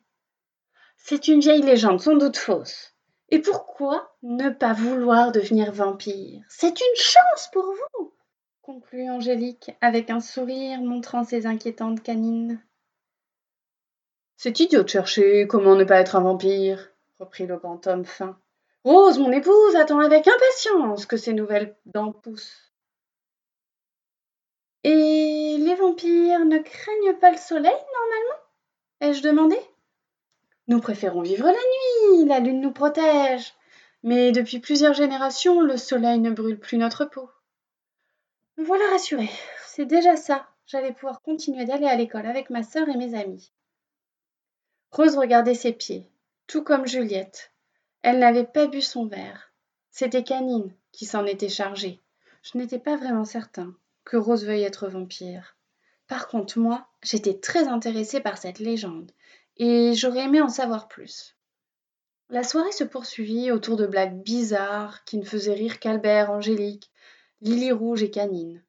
C'est 0.97 1.27
une 1.29 1.39
vieille 1.39 1.63
légende, 1.63 1.99
sans 1.99 2.15
doute 2.15 2.37
fausse. 2.37 2.93
Et 3.29 3.39
pourquoi 3.39 4.15
ne 4.21 4.51
pas 4.51 4.73
vouloir 4.73 5.31
devenir 5.31 5.71
vampire? 5.71 6.43
C'est 6.47 6.79
une 6.79 6.97
chance 6.97 7.49
pour 7.51 7.65
vous 7.65 8.13
conclut 8.61 9.09
Angélique 9.09 9.71
avec 9.81 10.11
un 10.11 10.19
sourire 10.19 10.79
montrant 10.81 11.23
ses 11.23 11.47
inquiétantes 11.47 12.03
canines. 12.03 12.61
C'est 14.37 14.59
idiot 14.59 14.83
de 14.83 14.89
chercher 14.89 15.47
comment 15.47 15.75
ne 15.75 15.85
pas 15.85 16.01
être 16.01 16.15
un 16.15 16.21
vampire, 16.21 16.91
reprit 17.17 17.47
le 17.47 17.57
grand 17.57 17.87
homme 17.87 18.05
fin. 18.05 18.39
Rose, 18.85 19.17
mon 19.17 19.31
épouse, 19.31 19.75
attend 19.75 19.99
avec 19.99 20.27
impatience 20.27 21.07
que 21.07 21.17
ces 21.17 21.33
nouvelles 21.33 21.75
dents 21.87 22.11
poussent. 22.11 22.71
Et 24.83 25.57
les 25.57 25.73
vampires 25.73 26.45
ne 26.45 26.59
craignent 26.59 27.17
pas 27.19 27.31
le 27.31 27.37
soleil, 27.37 27.73
normalement? 27.73 28.43
Ai-je 29.01 29.23
demandé? 29.23 29.57
Nous 30.67 30.79
préférons 30.79 31.23
vivre 31.23 31.47
la 31.47 31.53
nuit, 31.53 32.25
la 32.25 32.39
lune 32.39 32.61
nous 32.61 32.71
protège. 32.71 33.55
Mais 34.03 34.31
depuis 34.31 34.59
plusieurs 34.59 34.93
générations, 34.93 35.61
le 35.61 35.77
soleil 35.77 36.19
ne 36.19 36.29
brûle 36.29 36.59
plus 36.59 36.77
notre 36.77 37.05
peau. 37.05 37.27
Me 38.57 38.63
voilà 38.63 38.87
rassurée. 38.91 39.31
C'est 39.65 39.85
déjà 39.85 40.15
ça. 40.15 40.47
J'allais 40.67 40.93
pouvoir 40.93 41.23
continuer 41.23 41.65
d'aller 41.65 41.87
à 41.87 41.95
l'école 41.95 42.27
avec 42.27 42.51
ma 42.51 42.61
sœur 42.61 42.87
et 42.87 42.97
mes 42.97 43.15
amis. 43.19 43.51
Rose 44.91 45.17
regardait 45.17 45.55
ses 45.55 45.73
pieds, 45.73 46.07
tout 46.45 46.63
comme 46.63 46.85
Juliette, 46.85 47.51
elle 48.05 48.19
n'avait 48.19 48.45
pas 48.45 48.67
bu 48.67 48.83
son 48.83 49.07
verre. 49.07 49.51
C'était 49.89 50.23
Canine 50.23 50.71
qui 50.91 51.07
s'en 51.07 51.25
était 51.25 51.49
chargée. 51.49 52.03
Je 52.43 52.55
n'étais 52.55 52.77
pas 52.77 52.97
vraiment 52.97 53.25
certain 53.25 53.73
que 54.03 54.15
Rose 54.15 54.45
veuille 54.45 54.61
être 54.61 54.87
vampire. 54.87 55.57
Par 56.07 56.27
contre, 56.27 56.59
moi, 56.59 56.87
j'étais 57.01 57.33
très 57.33 57.67
intéressée 57.67 58.19
par 58.19 58.37
cette 58.37 58.59
légende, 58.59 59.11
et 59.57 59.95
j'aurais 59.95 60.25
aimé 60.25 60.39
en 60.39 60.49
savoir 60.49 60.87
plus. 60.87 61.35
La 62.29 62.43
soirée 62.43 62.71
se 62.71 62.83
poursuivit 62.83 63.49
autour 63.49 63.75
de 63.75 63.87
blagues 63.87 64.21
bizarres 64.21 65.03
qui 65.05 65.17
ne 65.17 65.25
faisaient 65.25 65.55
rire 65.55 65.79
qu'Albert, 65.79 66.29
Angélique, 66.29 66.91
Lily 67.41 67.71
Rouge 67.71 68.03
et 68.03 68.11
Canine. 68.11 68.63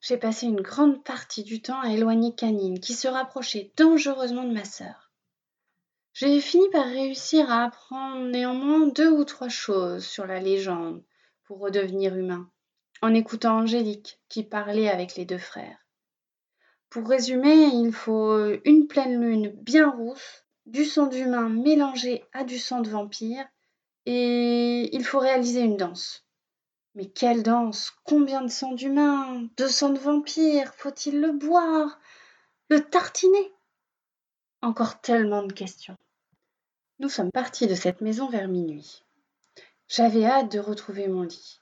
J'ai 0.00 0.16
passé 0.16 0.46
une 0.46 0.62
grande 0.62 1.04
partie 1.04 1.42
du 1.44 1.60
temps 1.60 1.80
à 1.82 1.90
éloigner 1.90 2.34
Canine, 2.34 2.80
qui 2.80 2.94
se 2.94 3.06
rapprochait 3.06 3.70
dangereusement 3.76 4.44
de 4.44 4.54
ma 4.54 4.64
sœur. 4.64 5.01
J'ai 6.14 6.40
fini 6.42 6.68
par 6.70 6.84
réussir 6.84 7.50
à 7.50 7.64
apprendre 7.64 8.26
néanmoins 8.26 8.86
deux 8.86 9.10
ou 9.10 9.24
trois 9.24 9.48
choses 9.48 10.04
sur 10.04 10.26
la 10.26 10.40
légende 10.40 11.02
pour 11.44 11.58
redevenir 11.58 12.14
humain, 12.14 12.50
en 13.00 13.14
écoutant 13.14 13.60
Angélique 13.60 14.20
qui 14.28 14.44
parlait 14.44 14.90
avec 14.90 15.16
les 15.16 15.24
deux 15.24 15.38
frères. 15.38 15.78
Pour 16.90 17.08
résumer, 17.08 17.70
il 17.72 17.92
faut 17.92 18.38
une 18.66 18.86
pleine 18.88 19.22
lune 19.22 19.48
bien 19.62 19.90
rousse, 19.90 20.44
du 20.66 20.84
sang 20.84 21.06
d'humain 21.06 21.48
mélangé 21.48 22.24
à 22.34 22.44
du 22.44 22.58
sang 22.58 22.82
de 22.82 22.90
vampire, 22.90 23.46
et 24.04 24.94
il 24.94 25.04
faut 25.04 25.18
réaliser 25.18 25.60
une 25.60 25.78
danse. 25.78 26.26
Mais 26.94 27.06
quelle 27.06 27.42
danse 27.42 27.90
Combien 28.04 28.42
de 28.42 28.50
sang 28.50 28.72
d'humain? 28.72 29.48
De 29.56 29.66
sang 29.66 29.90
de 29.90 29.98
vampire 29.98 30.74
Faut-il 30.74 31.20
le 31.22 31.32
boire? 31.32 31.98
Le 32.68 32.80
tartiner? 32.80 33.54
Encore 34.62 35.00
tellement 35.00 35.42
de 35.42 35.52
questions. 35.52 35.96
Nous 37.00 37.08
sommes 37.08 37.32
partis 37.32 37.66
de 37.66 37.74
cette 37.74 38.00
maison 38.00 38.28
vers 38.28 38.46
minuit. 38.46 39.02
J'avais 39.88 40.24
hâte 40.24 40.52
de 40.52 40.60
retrouver 40.60 41.08
mon 41.08 41.22
lit. 41.22 41.58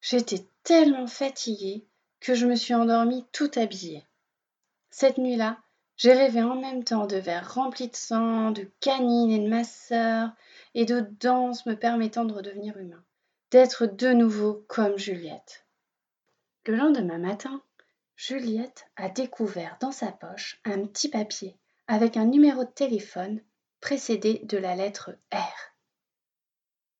J'étais 0.00 0.44
tellement 0.64 1.06
fatiguée 1.06 1.86
que 2.18 2.34
je 2.34 2.46
me 2.46 2.56
suis 2.56 2.74
endormie 2.74 3.24
tout 3.30 3.52
habillée. 3.54 4.04
Cette 4.90 5.18
nuit-là, 5.18 5.58
j'ai 5.96 6.12
rêvé 6.12 6.42
en 6.42 6.56
même 6.56 6.82
temps 6.82 7.06
de 7.06 7.16
verres 7.16 7.54
remplis 7.54 7.88
de 7.88 7.94
sang, 7.94 8.50
de 8.50 8.68
canines 8.80 9.30
et 9.30 9.38
de 9.38 9.48
ma 9.48 9.62
sœur, 9.62 10.30
et 10.74 10.86
de 10.86 11.06
danses 11.20 11.66
me 11.66 11.74
permettant 11.74 12.24
de 12.24 12.34
redevenir 12.34 12.76
humain, 12.76 13.04
d'être 13.52 13.86
de 13.86 14.12
nouveau 14.12 14.64
comme 14.66 14.98
Juliette. 14.98 15.64
Le 16.66 16.74
lendemain 16.74 17.18
matin, 17.18 17.62
Juliette 18.16 18.86
a 18.96 19.08
découvert 19.08 19.76
dans 19.80 19.92
sa 19.92 20.10
poche 20.10 20.60
un 20.64 20.84
petit 20.84 21.08
papier 21.08 21.56
avec 21.86 22.16
un 22.16 22.24
numéro 22.24 22.64
de 22.64 22.70
téléphone 22.70 23.40
précédé 23.80 24.40
de 24.44 24.56
la 24.56 24.74
lettre 24.74 25.16
R. 25.32 25.74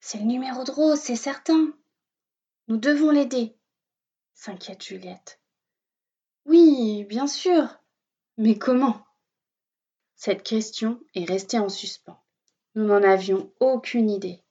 C'est 0.01 0.19
le 0.19 0.25
numéro 0.25 0.65
de 0.65 0.71
Rose, 0.71 1.01
c'est 1.01 1.17
certain. 1.17 1.73
Nous 2.69 2.77
devons 2.77 3.11
l'aider, 3.11 3.57
s'inquiète 4.35 4.85
Juliette. 4.85 5.41
Oui, 6.47 7.05
bien 7.09 7.27
sûr. 7.27 7.81
Mais 8.37 8.59
comment? 8.59 9.07
Cette 10.17 10.43
question 10.43 11.01
est 11.15 11.25
restée 11.25 11.59
en 11.59 11.69
suspens. 11.69 12.23
Nous 12.75 12.85
n'en 12.85 13.03
avions 13.03 13.53
aucune 13.61 14.11
idée. 14.11 14.43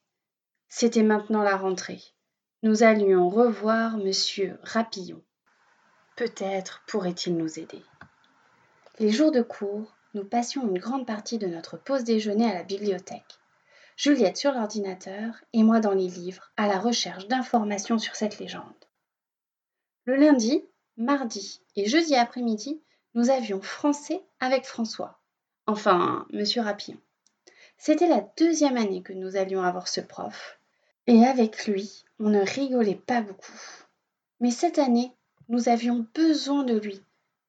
C'était 0.70 1.04
maintenant 1.04 1.44
la 1.44 1.58
rentrée. 1.58 2.02
Nous 2.64 2.82
allions 2.82 3.30
revoir 3.30 3.98
monsieur 3.98 4.58
Rapillon. 4.64 5.22
Peut-être 6.16 6.82
pourrait-il 6.88 7.36
nous 7.36 7.60
aider. 7.60 7.84
Les 9.00 9.12
jours 9.12 9.32
de 9.32 9.42
cours, 9.42 9.96
nous 10.14 10.26
passions 10.26 10.68
une 10.68 10.78
grande 10.78 11.08
partie 11.08 11.38
de 11.38 11.48
notre 11.48 11.78
pause 11.78 12.04
déjeuner 12.04 12.50
à 12.50 12.54
la 12.54 12.64
bibliothèque. 12.64 13.40
Juliette 13.96 14.38
sur 14.38 14.52
l'ordinateur 14.52 15.36
et 15.54 15.64
moi 15.64 15.80
dans 15.80 15.94
les 15.94 16.08
livres, 16.08 16.52
à 16.58 16.68
la 16.68 16.80
recherche 16.80 17.28
d'informations 17.28 18.00
sur 18.00 18.16
cette 18.16 18.40
légende. 18.40 18.64
Le 20.06 20.16
lundi, 20.16 20.64
mardi 20.98 21.62
et 21.76 21.88
jeudi 21.88 22.16
après-midi, 22.16 22.82
nous 23.14 23.30
avions 23.30 23.62
français 23.62 24.22
avec 24.40 24.66
François. 24.66 25.20
Enfin, 25.68 26.28
monsieur 26.32 26.62
Rapillon. 26.62 27.00
C'était 27.78 28.08
la 28.08 28.28
deuxième 28.38 28.78
année 28.78 29.02
que 29.02 29.14
nous 29.14 29.36
allions 29.36 29.62
avoir 29.62 29.88
ce 29.88 30.02
prof, 30.02 30.60
et 31.08 31.26
avec 31.26 31.66
lui, 31.68 32.04
on 32.20 32.30
ne 32.30 32.42
rigolait 32.42 32.96
pas 32.96 33.22
beaucoup. 33.22 33.60
Mais 34.40 34.52
cette 34.52 34.80
année, 34.80 35.12
nous 35.50 35.70
avions 35.70 36.08
besoin 36.14 36.64
de 36.64 36.78
lui. 36.78 37.02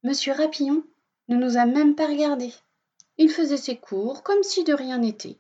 Monsieur 0.03 0.33
Rapillon 0.33 0.85
ne 1.29 1.37
nous 1.37 1.57
a 1.57 1.67
même 1.67 1.95
pas 1.95 2.07
regardés. 2.07 2.53
Il 3.17 3.31
faisait 3.31 3.57
ses 3.57 3.79
cours 3.79 4.23
comme 4.23 4.43
si 4.43 4.65
de 4.65 4.75
rien 4.75 4.99
n'était. 4.99 5.39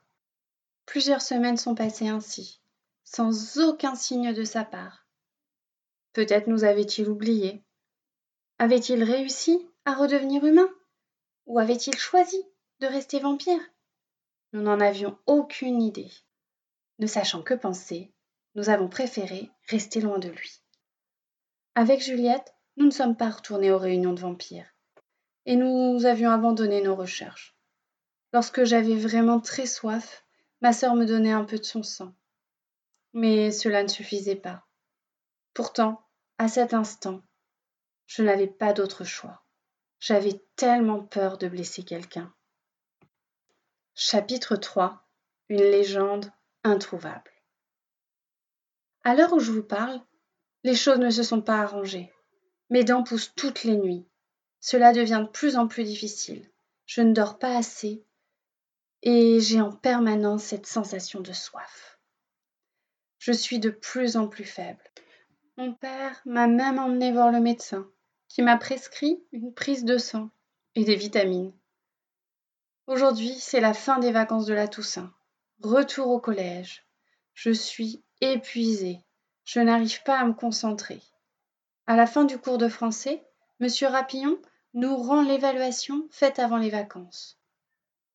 Plusieurs 0.86 1.22
semaines 1.22 1.56
sont 1.56 1.74
passées 1.74 2.08
ainsi, 2.08 2.60
sans 3.02 3.58
aucun 3.58 3.94
signe 3.94 4.32
de 4.32 4.44
sa 4.44 4.64
part. 4.64 5.06
Peut-être 6.12 6.46
nous 6.46 6.64
avait-il 6.64 7.08
oubliés. 7.08 7.62
Avait-il 8.58 9.02
réussi 9.02 9.68
à 9.84 9.94
redevenir 9.94 10.44
humain? 10.44 10.68
Ou 11.46 11.58
avait-il 11.58 11.96
choisi 11.96 12.40
de 12.80 12.86
rester 12.86 13.18
vampire? 13.18 13.60
Nous 14.52 14.62
n'en 14.62 14.80
avions 14.80 15.18
aucune 15.26 15.82
idée. 15.82 16.12
Ne 17.00 17.06
sachant 17.06 17.42
que 17.42 17.54
penser, 17.54 18.12
nous 18.54 18.68
avons 18.68 18.88
préféré 18.88 19.50
rester 19.68 20.00
loin 20.00 20.18
de 20.18 20.28
lui. 20.28 20.60
Avec 21.74 22.00
Juliette, 22.00 22.54
nous 22.76 22.86
ne 22.86 22.92
sommes 22.92 23.16
pas 23.16 23.30
retournés 23.30 23.72
aux 23.72 23.78
réunions 23.78 24.12
de 24.12 24.20
vampires 24.20 24.73
et 25.46 25.56
nous 25.56 26.06
avions 26.06 26.30
abandonné 26.30 26.80
nos 26.80 26.94
recherches. 26.94 27.56
Lorsque 28.32 28.64
j'avais 28.64 28.96
vraiment 28.96 29.40
très 29.40 29.66
soif, 29.66 30.24
ma 30.60 30.72
sœur 30.72 30.94
me 30.94 31.04
donnait 31.04 31.32
un 31.32 31.44
peu 31.44 31.58
de 31.58 31.64
son 31.64 31.82
sang. 31.82 32.14
Mais 33.12 33.50
cela 33.50 33.82
ne 33.82 33.88
suffisait 33.88 34.36
pas. 34.36 34.66
Pourtant, 35.52 36.04
à 36.38 36.48
cet 36.48 36.74
instant, 36.74 37.22
je 38.06 38.22
n'avais 38.22 38.48
pas 38.48 38.72
d'autre 38.72 39.04
choix. 39.04 39.44
J'avais 40.00 40.44
tellement 40.56 41.02
peur 41.02 41.38
de 41.38 41.48
blesser 41.48 41.84
quelqu'un. 41.84 42.34
Chapitre 43.94 44.56
3 44.56 45.06
Une 45.48 45.62
légende 45.62 46.32
introuvable. 46.64 47.30
À 49.04 49.14
l'heure 49.14 49.32
où 49.32 49.38
je 49.38 49.52
vous 49.52 49.62
parle, 49.62 50.00
les 50.64 50.74
choses 50.74 50.98
ne 50.98 51.10
se 51.10 51.22
sont 51.22 51.42
pas 51.42 51.58
arrangées. 51.58 52.12
Mes 52.70 52.84
dents 52.84 53.04
poussent 53.04 53.34
toutes 53.36 53.64
les 53.64 53.76
nuits. 53.76 54.08
Cela 54.66 54.94
devient 54.94 55.20
de 55.26 55.30
plus 55.30 55.58
en 55.58 55.68
plus 55.68 55.84
difficile. 55.84 56.50
Je 56.86 57.02
ne 57.02 57.12
dors 57.12 57.38
pas 57.38 57.54
assez 57.54 58.02
et 59.02 59.38
j'ai 59.38 59.60
en 59.60 59.70
permanence 59.70 60.42
cette 60.42 60.64
sensation 60.64 61.20
de 61.20 61.34
soif. 61.34 61.98
Je 63.18 63.32
suis 63.32 63.58
de 63.58 63.68
plus 63.68 64.16
en 64.16 64.26
plus 64.26 64.46
faible. 64.46 64.82
Mon 65.58 65.74
père 65.74 66.18
m'a 66.24 66.46
même 66.46 66.78
emmené 66.78 67.12
voir 67.12 67.30
le 67.30 67.40
médecin, 67.40 67.86
qui 68.28 68.40
m'a 68.40 68.56
prescrit 68.56 69.22
une 69.32 69.52
prise 69.52 69.84
de 69.84 69.98
sang 69.98 70.30
et 70.76 70.84
des 70.84 70.96
vitamines. 70.96 71.52
Aujourd'hui, 72.86 73.34
c'est 73.34 73.60
la 73.60 73.74
fin 73.74 73.98
des 73.98 74.12
vacances 74.12 74.46
de 74.46 74.54
la 74.54 74.66
Toussaint. 74.66 75.12
Retour 75.62 76.08
au 76.08 76.20
collège. 76.20 76.88
Je 77.34 77.50
suis 77.50 78.02
épuisée. 78.22 79.00
Je 79.44 79.60
n'arrive 79.60 80.02
pas 80.04 80.20
à 80.20 80.24
me 80.24 80.32
concentrer. 80.32 81.02
À 81.86 81.96
la 81.96 82.06
fin 82.06 82.24
du 82.24 82.38
cours 82.38 82.56
de 82.56 82.68
français, 82.68 83.22
Monsieur 83.60 83.88
Rapillon 83.88 84.38
nous 84.74 84.96
rend 84.96 85.22
l'évaluation 85.22 86.06
faite 86.10 86.38
avant 86.38 86.56
les 86.56 86.70
vacances. 86.70 87.38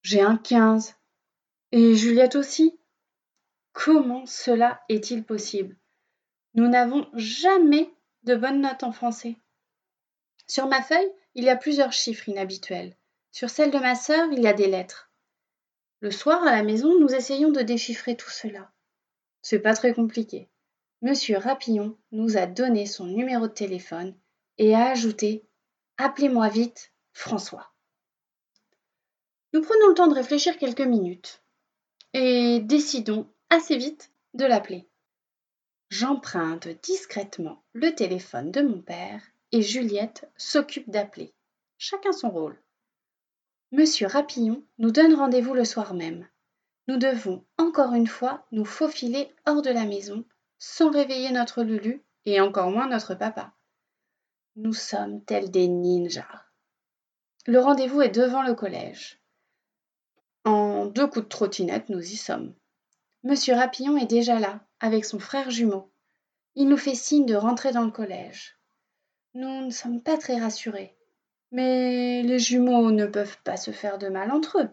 J'ai 0.02 0.22
un 0.22 0.38
15. 0.38 0.96
Et 1.72 1.96
Juliette 1.96 2.36
aussi? 2.36 2.78
Comment 3.72 4.26
cela 4.26 4.82
est-il 4.90 5.24
possible? 5.24 5.78
Nous 6.56 6.68
n'avons 6.68 7.08
jamais 7.14 7.90
de 8.24 8.36
bonnes 8.36 8.62
notes 8.62 8.84
en 8.84 8.92
français. 8.92 9.38
Sur 10.48 10.68
ma 10.68 10.82
feuille, 10.82 11.12
il 11.36 11.46
y 11.46 11.50
a 11.50 11.56
plusieurs 11.56 11.94
chiffres 11.94 12.28
inhabituels. 12.28 12.96
Sur 13.32 13.50
celle 13.50 13.72
de 13.72 13.80
ma 13.80 13.96
sœur, 13.96 14.28
il 14.32 14.42
y 14.42 14.48
a 14.48 14.54
des 14.54 14.68
lettres. 14.68 15.12
Le 16.02 16.12
soir, 16.12 16.44
à 16.44 16.52
la 16.52 16.64
maison, 16.64 17.00
nous 17.00 17.14
essayons 17.14 17.52
de 17.52 17.62
déchiffrer 17.62 18.18
tout 18.18 18.30
cela. 18.30 18.72
C'est 19.42 19.60
pas 19.60 19.76
très 19.76 19.94
compliqué. 19.94 20.50
Monsieur 21.02 21.38
Rapillon 21.38 21.98
nous 22.12 22.36
a 22.36 22.46
donné 22.48 22.86
son 22.86 23.06
numéro 23.06 23.48
de 23.48 23.54
téléphone 23.54 24.18
et 24.58 24.76
a 24.76 24.90
ajouté 24.90 25.49
Appelez-moi 26.02 26.48
vite 26.48 26.94
François. 27.12 27.74
Nous 29.52 29.62
prenons 29.62 29.90
le 29.90 29.94
temps 29.94 30.08
de 30.08 30.16
réfléchir 30.16 30.58
quelques 30.58 30.80
minutes 30.80 31.42
et 32.14 32.62
décidons 32.62 33.30
assez 33.50 33.76
vite 33.76 34.10
de 34.34 34.46
l'appeler. 34.46 34.88
J'emprunte 35.90 36.70
discrètement 36.84 37.62
le 37.74 37.94
téléphone 37.94 38.50
de 38.50 38.62
mon 38.62 38.82
père 38.82 39.22
et 39.52 39.62
Juliette 39.62 40.32
s'occupe 40.38 40.90
d'appeler. 40.90 41.34
Chacun 41.78 42.14
son 42.14 42.30
rôle. 42.30 42.58
Monsieur 43.74 44.08
Rapillon 44.08 44.64
nous 44.78 44.92
donne 44.92 45.16
rendez-vous 45.16 45.54
le 45.54 45.66
soir 45.66 45.94
même. 45.94 46.26
Nous 46.88 46.96
devons 46.96 47.44
encore 47.58 47.94
une 47.94 48.08
fois 48.08 48.46
nous 48.54 48.64
faufiler 48.64 49.36
hors 49.46 49.62
de 49.62 49.70
la 49.70 49.84
maison 49.84 50.24
sans 50.60 50.92
réveiller 50.92 51.32
notre 51.32 51.62
Lulu 51.62 52.02
et 52.24 52.40
encore 52.40 52.72
moins 52.72 52.88
notre 52.88 53.16
papa. 53.16 53.54
Nous 54.62 54.74
sommes 54.74 55.24
tels 55.24 55.52
des 55.52 55.70
ninjas. 55.70 56.44
Le 57.48 57.62
rendez-vous 57.62 58.02
est 58.02 58.10
devant 58.10 58.44
le 58.44 58.54
collège. 58.54 59.18
En 60.44 60.86
deux 60.86 61.08
coups 61.08 61.24
de 61.24 61.30
trottinette, 61.30 61.88
nous 61.88 62.02
y 62.02 62.18
sommes. 62.18 62.54
Monsieur 63.24 63.54
Rapillon 63.54 63.96
est 63.96 64.06
déjà 64.06 64.38
là, 64.38 64.60
avec 64.82 65.06
son 65.06 65.18
frère 65.18 65.50
jumeau. 65.50 65.90
Il 66.56 66.68
nous 66.68 66.76
fait 66.76 66.94
signe 66.94 67.26
de 67.26 67.36
rentrer 67.36 67.72
dans 67.72 67.86
le 67.86 67.92
collège. 67.92 68.60
Nous 69.34 69.62
ne 69.66 69.70
sommes 69.70 70.04
pas 70.04 70.18
très 70.18 70.38
rassurés. 70.38 70.98
Mais 71.54 72.22
les 72.24 72.40
jumeaux 72.40 72.92
ne 72.92 73.06
peuvent 73.06 73.42
pas 73.46 73.56
se 73.56 73.72
faire 73.72 73.98
de 73.98 74.10
mal 74.10 74.30
entre 74.30 74.60
eux. 74.60 74.70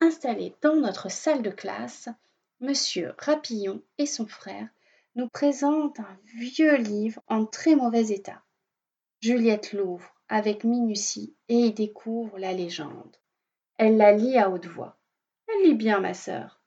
Installés 0.00 0.54
dans 0.62 0.76
notre 0.76 1.10
salle 1.10 1.42
de 1.42 1.50
classe, 1.50 2.08
Monsieur 2.60 3.14
Rapillon 3.18 3.82
et 3.98 4.06
son 4.06 4.28
frère 4.28 4.68
nous 5.16 5.28
présentent 5.28 5.98
un 5.98 6.18
vieux 6.36 6.76
livre 6.76 7.20
en 7.26 7.46
très 7.46 7.74
mauvais 7.74 8.10
état. 8.10 8.43
Juliette 9.24 9.72
l'ouvre 9.72 10.14
avec 10.28 10.64
minutie 10.64 11.34
et 11.48 11.54
y 11.54 11.72
découvre 11.72 12.38
la 12.38 12.52
légende. 12.52 13.16
Elle 13.78 13.96
la 13.96 14.12
lit 14.12 14.36
à 14.36 14.50
haute 14.50 14.66
voix. 14.66 14.98
Elle 15.48 15.64
lit 15.64 15.74
bien, 15.74 16.00
ma 16.00 16.12
sœur. 16.12 16.60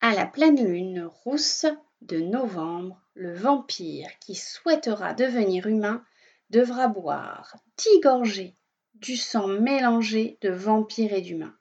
À 0.00 0.12
la 0.12 0.26
pleine 0.26 0.60
lune 0.60 1.04
rousse 1.04 1.66
de 2.00 2.18
novembre, 2.18 3.00
le 3.14 3.32
vampire 3.32 4.08
qui 4.18 4.34
souhaitera 4.34 5.14
devenir 5.14 5.68
humain 5.68 6.04
devra 6.50 6.88
boire 6.88 7.58
dix 7.76 8.00
gorgées 8.00 8.56
du 8.94 9.16
sang 9.16 9.46
mélangé 9.46 10.36
de 10.40 10.50
vampires 10.50 11.12
et 11.12 11.20
d'humains. 11.20 11.56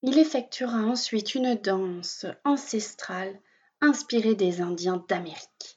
Il 0.00 0.16
effectuera 0.16 0.78
ensuite 0.78 1.34
une 1.34 1.54
danse 1.54 2.24
ancestrale 2.46 3.38
inspirée 3.82 4.34
des 4.34 4.62
Indiens 4.62 5.04
d'Amérique. 5.06 5.75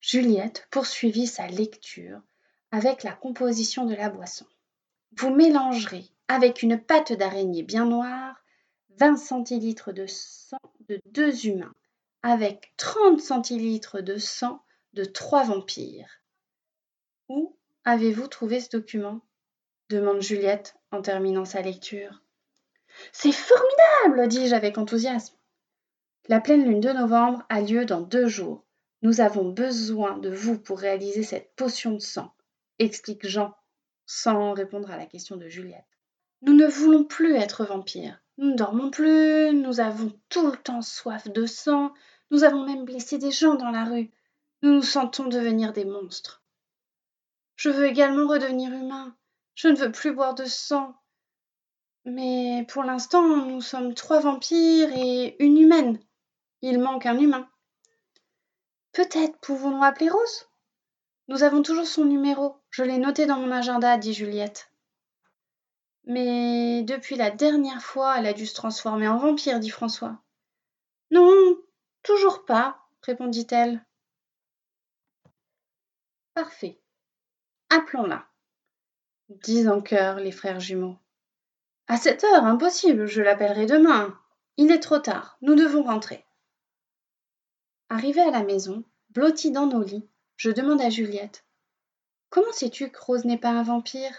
Juliette 0.00 0.66
poursuivit 0.70 1.26
sa 1.26 1.46
lecture 1.46 2.20
avec 2.70 3.02
la 3.02 3.12
composition 3.12 3.84
de 3.84 3.94
la 3.94 4.08
boisson. 4.08 4.46
Vous 5.16 5.34
mélangerez 5.34 6.08
avec 6.28 6.62
une 6.62 6.80
pâte 6.80 7.12
d'araignée 7.12 7.62
bien 7.62 7.84
noire 7.84 8.42
20 8.98 9.16
centilitres 9.16 9.92
de 9.92 10.06
sang 10.06 10.60
de 10.88 11.00
deux 11.06 11.46
humains 11.46 11.74
avec 12.22 12.72
30 12.76 13.20
centilitres 13.20 14.00
de 14.00 14.16
sang 14.16 14.62
de 14.92 15.04
trois 15.04 15.44
vampires. 15.44 16.22
Où 17.28 17.56
avez-vous 17.84 18.26
trouvé 18.26 18.60
ce 18.60 18.70
document? 18.70 19.20
demande 19.88 20.20
Juliette 20.20 20.76
en 20.92 21.02
terminant 21.02 21.44
sa 21.44 21.62
lecture. 21.62 22.22
C'est 23.12 23.32
formidable, 23.32 24.28
dis-je 24.28 24.54
avec 24.54 24.78
enthousiasme. 24.78 25.34
La 26.28 26.40
pleine 26.40 26.64
lune 26.64 26.80
de 26.80 26.90
novembre 26.90 27.42
a 27.48 27.60
lieu 27.60 27.84
dans 27.84 28.00
deux 28.00 28.28
jours. 28.28 28.64
Nous 29.02 29.20
avons 29.20 29.48
besoin 29.48 30.18
de 30.18 30.30
vous 30.30 30.58
pour 30.58 30.78
réaliser 30.78 31.22
cette 31.22 31.54
potion 31.56 31.92
de 31.92 31.98
sang, 31.98 32.34
explique 32.78 33.26
Jean, 33.26 33.54
sans 34.06 34.52
répondre 34.52 34.90
à 34.90 34.96
la 34.96 35.06
question 35.06 35.36
de 35.36 35.48
Juliette. 35.48 35.84
Nous 36.42 36.54
ne 36.54 36.66
voulons 36.66 37.04
plus 37.04 37.34
être 37.34 37.64
vampires. 37.64 38.22
Nous 38.38 38.52
ne 38.52 38.56
dormons 38.56 38.90
plus, 38.90 39.52
nous 39.52 39.80
avons 39.80 40.12
tout 40.28 40.50
le 40.50 40.56
temps 40.56 40.82
soif 40.82 41.28
de 41.28 41.44
sang, 41.46 41.92
nous 42.30 42.44
avons 42.44 42.64
même 42.64 42.84
blessé 42.84 43.18
des 43.18 43.30
gens 43.30 43.54
dans 43.54 43.70
la 43.70 43.84
rue. 43.84 44.10
Nous 44.62 44.72
nous 44.72 44.82
sentons 44.82 45.26
devenir 45.26 45.72
des 45.72 45.84
monstres. 45.84 46.42
Je 47.56 47.68
veux 47.68 47.86
également 47.86 48.26
redevenir 48.26 48.72
humain. 48.72 49.14
Je 49.54 49.68
ne 49.68 49.76
veux 49.76 49.92
plus 49.92 50.14
boire 50.14 50.34
de 50.34 50.46
sang. 50.46 50.94
Mais 52.06 52.64
pour 52.68 52.82
l'instant, 52.84 53.26
nous 53.46 53.60
sommes 53.60 53.92
trois 53.92 54.20
vampires 54.20 54.88
et 54.96 55.36
une 55.44 55.58
humaine. 55.58 55.98
Il 56.62 56.78
manque 56.78 57.04
un 57.04 57.18
humain. 57.18 57.49
Peut-être 58.92 59.38
pouvons-nous 59.38 59.84
appeler 59.84 60.10
Rose 60.10 60.48
Nous 61.28 61.42
avons 61.42 61.62
toujours 61.62 61.86
son 61.86 62.04
numéro. 62.04 62.56
Je 62.70 62.82
l'ai 62.82 62.98
noté 62.98 63.26
dans 63.26 63.38
mon 63.38 63.50
agenda, 63.50 63.96
dit 63.96 64.14
Juliette. 64.14 64.70
Mais 66.04 66.82
depuis 66.82 67.16
la 67.16 67.30
dernière 67.30 67.82
fois, 67.82 68.18
elle 68.18 68.26
a 68.26 68.32
dû 68.32 68.46
se 68.46 68.54
transformer 68.54 69.08
en 69.08 69.18
vampire, 69.18 69.60
dit 69.60 69.70
François. 69.70 70.22
Non, 71.10 71.56
toujours 72.02 72.44
pas, 72.44 72.80
répondit-elle. 73.02 73.84
Parfait. 76.34 76.80
Appelons-la 77.68 78.30
disent 79.30 79.68
en 79.68 79.80
chœur 79.80 80.16
les 80.16 80.32
frères 80.32 80.60
jumeaux. 80.60 80.96
À 81.86 81.96
cette 81.96 82.24
heure, 82.24 82.44
impossible, 82.44 83.06
je 83.06 83.22
l'appellerai 83.22 83.66
demain. 83.66 84.18
Il 84.56 84.70
est 84.70 84.80
trop 84.80 84.98
tard, 84.98 85.38
nous 85.42 85.54
devons 85.54 85.82
rentrer. 85.82 86.24
Arrivé 87.92 88.20
à 88.20 88.30
la 88.30 88.44
maison, 88.44 88.84
blotti 89.08 89.50
dans 89.50 89.66
nos 89.66 89.82
lits, 89.82 90.08
je 90.36 90.52
demande 90.52 90.80
à 90.80 90.90
Juliette. 90.90 91.44
Comment 92.28 92.52
sais-tu 92.52 92.88
que 92.88 93.00
Rose 93.00 93.24
n'est 93.24 93.36
pas 93.36 93.50
un 93.50 93.64
vampire? 93.64 94.14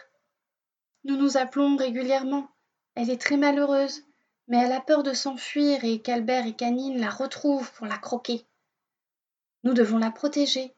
Nous 1.06 1.16
nous 1.16 1.38
appelons 1.38 1.78
régulièrement. 1.78 2.50
Elle 2.96 3.10
est 3.10 3.22
très 3.22 3.38
malheureuse, 3.38 4.04
mais 4.50 4.58
elle 4.58 4.74
a 4.74 4.82
peur 4.82 5.04
de 5.04 5.14
s'enfuir 5.14 5.86
et 5.86 6.02
qu'Albert 6.02 6.46
et 6.48 6.54
Canine 6.54 7.00
la 7.00 7.10
retrouvent 7.10 7.72
pour 7.72 7.88
la 7.88 7.98
croquer. 7.98 8.46
Nous 9.64 9.74
devons 9.74 10.00
la 10.00 10.12
protéger. 10.12 10.76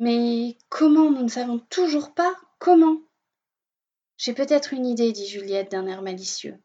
Mais 0.00 0.58
comment 0.68 1.12
nous 1.12 1.22
ne 1.22 1.28
savons 1.28 1.60
toujours 1.70 2.14
pas 2.14 2.34
comment? 2.58 3.00
J'ai 4.16 4.34
peut-être 4.34 4.72
une 4.72 4.86
idée, 4.86 5.12
dit 5.12 5.28
Juliette 5.28 5.70
d'un 5.70 5.86
air 5.86 6.02
malicieux. 6.02 6.60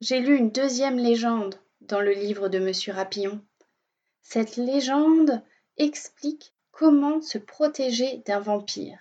J'ai 0.00 0.20
lu 0.20 0.36
une 0.36 0.52
deuxième 0.52 0.96
légende 0.96 1.60
dans 1.80 2.00
le 2.00 2.12
livre 2.12 2.48
de 2.48 2.60
Monsieur 2.60 2.92
Rapillon. 2.92 3.44
Cette 4.22 4.56
légende 4.56 5.42
explique 5.76 6.54
comment 6.70 7.20
se 7.20 7.38
protéger 7.38 8.22
d'un 8.26 8.40
vampire. 8.40 8.98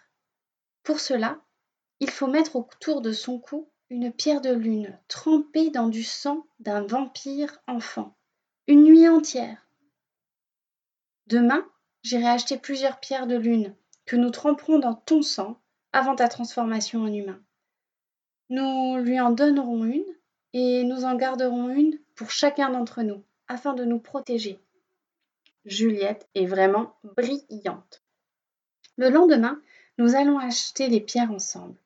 Pour 0.84 0.99
cela, 0.99 1.39
il 1.99 2.10
faut 2.10 2.27
mettre 2.27 2.55
autour 2.55 3.01
de 3.01 3.12
son 3.12 3.39
cou 3.39 3.69
une 3.89 4.12
pierre 4.12 4.41
de 4.41 4.51
lune 4.51 4.97
trempée 5.08 5.69
dans 5.69 5.88
du 5.88 6.03
sang 6.03 6.45
d'un 6.60 6.82
vampire 6.82 7.60
enfant, 7.67 8.15
une 8.67 8.84
nuit 8.84 9.08
entière. 9.08 9.67
Demain, 11.27 11.67
j'irai 12.03 12.27
acheter 12.27 12.58
plusieurs 12.58 12.99
pierres 12.99 13.27
de 13.27 13.36
lune 13.36 13.75
que 14.05 14.15
nous 14.15 14.29
tremperons 14.29 14.79
dans 14.79 14.95
ton 14.95 15.21
sang 15.21 15.60
avant 15.91 16.15
ta 16.15 16.27
transformation 16.27 17.03
en 17.03 17.13
humain. 17.13 17.41
Nous 18.49 18.97
lui 18.97 19.19
en 19.19 19.32
donnerons 19.32 19.86
une 19.86 20.05
et 20.53 20.84
nous 20.84 21.03
en 21.05 21.15
garderons 21.15 21.69
une 21.69 21.99
pour 22.15 22.32
chacun 22.32 22.71
d'entre 22.71 23.03
nous, 23.03 23.23
afin 23.47 23.73
de 23.73 23.86
nous 23.86 23.99
protéger. 23.99 24.60
Juliette 25.65 26.28
est 26.36 26.45
vraiment 26.45 26.98
brillante. 27.04 28.04
Le 28.98 29.10
lendemain, 29.10 29.62
nous 29.98 30.15
allons 30.15 30.39
acheter 30.39 30.88
les 30.88 31.02
pierres 31.02 31.32
ensemble. 31.32 31.78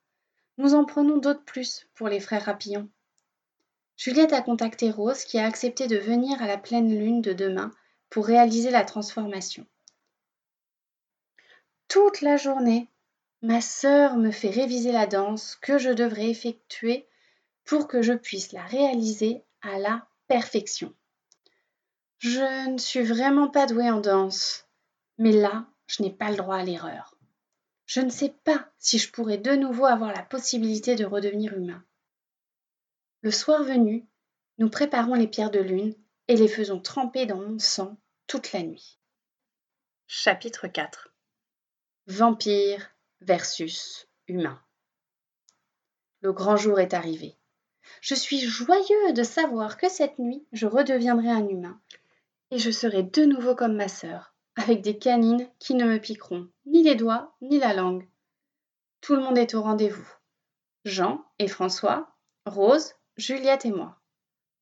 Nous 0.58 0.76
en 0.76 0.86
prenons 0.86 1.18
d'autres 1.18 1.44
plus 1.44 1.88
pour 1.96 2.08
les 2.08 2.20
frères 2.20 2.46
Rapillon. 2.46 2.90
Juliette 3.98 4.34
a 4.34 4.42
contacté 4.42 4.92
Rose 4.92 5.24
qui 5.24 5.40
a 5.40 5.46
accepté 5.46 5.88
de 5.88 5.98
venir 5.98 6.42
à 6.42 6.48
la 6.48 6.58
pleine 6.58 6.90
lune 6.90 7.22
de 7.22 7.34
demain 7.34 7.72
pour 8.10 8.26
réaliser 8.26 8.70
la 8.70 8.86
transformation. 8.86 9.66
Toute 11.88 12.22
la 12.22 12.38
journée, 12.38 12.90
Ma 13.44 13.60
sœur 13.60 14.16
me 14.16 14.32
fait 14.32 14.50
réviser 14.50 14.94
la 14.94 15.06
danse 15.06 15.58
que 15.58 15.78
je 15.78 15.90
devrais 15.90 16.30
effectuer 16.30 17.06
pour 17.66 17.90
que 17.90 18.02
je 18.02 18.14
puisse 18.14 18.54
la 18.54 18.64
réaliser 18.64 19.44
à 19.62 19.80
la 19.80 20.08
perfection. 20.30 20.94
Je 22.24 22.70
ne 22.70 22.78
suis 22.78 23.04
vraiment 23.04 23.50
pas 23.50 23.66
douée 23.66 23.90
en 23.90 24.00
danse, 24.00 24.66
mais 25.18 25.34
là, 25.34 25.68
je 25.88 26.02
n'ai 26.02 26.10
pas 26.10 26.30
le 26.30 26.38
droit 26.38 26.56
à 26.56 26.64
l'erreur. 26.64 27.18
Je 27.86 28.00
ne 28.00 28.10
sais 28.10 28.34
pas 28.46 28.72
si 28.78 28.98
je 28.98 29.12
pourrais 29.12 29.38
de 29.38 29.52
nouveau 29.58 29.84
avoir 29.86 30.14
la 30.14 30.24
possibilité 30.24 30.96
de 30.96 31.04
redevenir 31.04 31.54
humain. 31.54 31.84
Le 33.24 33.32
soir 33.32 33.66
venu, 33.66 34.08
nous 34.58 34.70
préparons 34.70 35.16
les 35.16 35.28
pierres 35.28 35.52
de 35.52 35.60
lune 35.60 35.94
et 36.30 36.38
les 36.38 36.48
faisons 36.48 36.80
tremper 36.80 37.26
dans 37.26 37.42
mon 37.42 37.60
sang 37.60 37.98
toute 38.26 38.54
la 38.54 38.64
nuit. 38.64 38.98
Chapitre 40.08 40.68
4 40.68 41.14
Vampire 42.08 42.96
versus 43.20 44.08
humain. 44.30 44.64
Le 46.22 46.32
grand 46.32 46.56
jour 46.56 46.80
est 46.80 46.94
arrivé. 46.94 47.36
Je 48.00 48.16
suis 48.16 48.40
joyeux 48.40 49.12
de 49.12 49.24
savoir 49.24 49.76
que 49.76 49.90
cette 49.90 50.20
nuit, 50.20 50.48
je 50.54 50.68
redeviendrai 50.68 51.30
un 51.30 51.50
humain, 51.50 51.82
et 52.54 52.60
je 52.60 52.70
serai 52.70 53.02
de 53.02 53.26
nouveau 53.26 53.56
comme 53.56 53.76
ma 53.76 53.88
sœur, 53.88 54.36
avec 54.58 54.82
des 54.82 55.00
canines 55.00 55.50
qui 55.58 55.74
ne 55.74 55.86
me 55.86 55.98
piqueront 55.98 56.48
ni 56.68 56.84
les 56.84 56.94
doigts 56.94 57.36
ni 57.42 57.58
la 57.58 57.74
langue. 57.74 58.08
Tout 59.02 59.16
le 59.16 59.24
monde 59.24 59.39
est 59.39 59.56
au 59.56 59.63
rendez-vous. 59.63 60.08
Jean 60.86 61.26
et 61.39 61.48
François, 61.48 62.16
Rose, 62.46 62.94
Juliette 63.18 63.66
et 63.66 63.72
moi. 63.72 64.00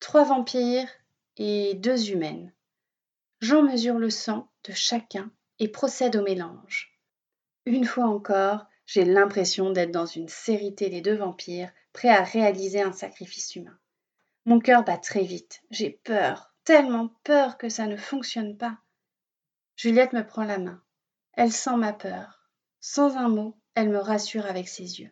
Trois 0.00 0.24
vampires 0.24 0.88
et 1.36 1.74
deux 1.74 2.10
humaines. 2.10 2.54
Jean 3.42 3.62
mesure 3.62 3.98
le 3.98 4.08
sang 4.08 4.50
de 4.64 4.72
chacun 4.72 5.30
et 5.58 5.68
procède 5.68 6.16
au 6.16 6.22
mélange. 6.22 6.98
Une 7.66 7.84
fois 7.84 8.06
encore, 8.06 8.64
j'ai 8.86 9.04
l'impression 9.04 9.70
d'être 9.70 9.92
dans 9.92 10.06
une 10.06 10.28
série 10.28 10.74
télé 10.74 11.02
de 11.02 11.12
vampires, 11.12 11.70
prêts 11.92 12.08
à 12.08 12.22
réaliser 12.22 12.80
un 12.80 12.92
sacrifice 12.92 13.54
humain. 13.54 13.78
Mon 14.46 14.60
cœur 14.60 14.82
bat 14.82 14.96
très 14.96 15.24
vite. 15.24 15.60
J'ai 15.70 15.90
peur, 15.90 16.51
tellement 16.64 17.08
peur 17.24 17.58
que 17.58 17.68
ça 17.68 17.86
ne 17.86 17.96
fonctionne 17.96 18.56
pas. 18.56 18.78
Juliette 19.76 20.12
me 20.12 20.26
prend 20.26 20.44
la 20.44 20.58
main. 20.58 20.82
Elle 21.32 21.52
sent 21.52 21.76
ma 21.76 21.92
peur. 21.92 22.48
Sans 22.80 23.16
un 23.16 23.28
mot, 23.28 23.56
elle 23.74 23.88
me 23.88 23.98
rassure 23.98 24.46
avec 24.46 24.68
ses 24.68 25.00
yeux. 25.00 25.10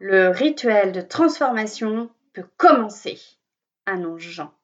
Le 0.00 0.28
rituel 0.28 0.92
de 0.92 1.00
transformation 1.00 2.10
peut 2.32 2.46
commencer, 2.56 3.20
annonce 3.86 4.20
Jean. 4.20 4.54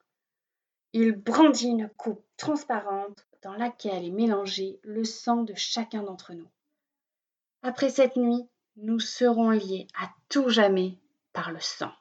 Il 0.92 1.12
brandit 1.12 1.68
une 1.68 1.88
coupe 1.88 2.24
transparente 2.37 3.27
dans 3.42 3.55
laquelle 3.55 4.05
est 4.05 4.11
mélangé 4.11 4.79
le 4.85 5.05
sang 5.05 5.42
de 5.42 5.55
chacun 5.55 6.03
d'entre 6.03 6.35
nous. 6.35 6.48
Après 7.62 7.90
cette 7.90 8.16
nuit, 8.16 8.48
nous 8.77 9.00
serons 9.00 9.50
liés 9.50 9.88
à 9.98 10.09
tout 10.29 10.48
jamais 10.48 10.98
par 11.33 11.50
le 11.50 11.61
sang. 11.61 11.92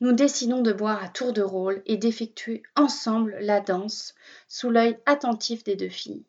Nous 0.00 0.12
décidons 0.12 0.60
de 0.60 0.72
boire 0.72 1.02
à 1.02 1.08
tour 1.08 1.32
de 1.32 1.42
rôle 1.42 1.82
et 1.86 1.96
d'effectuer 1.96 2.62
ensemble 2.74 3.36
la 3.40 3.60
danse 3.60 4.14
sous 4.48 4.70
l'œil 4.70 4.98
attentif 5.06 5.64
des 5.64 5.76
deux 5.76 5.88
filles. 5.88 6.26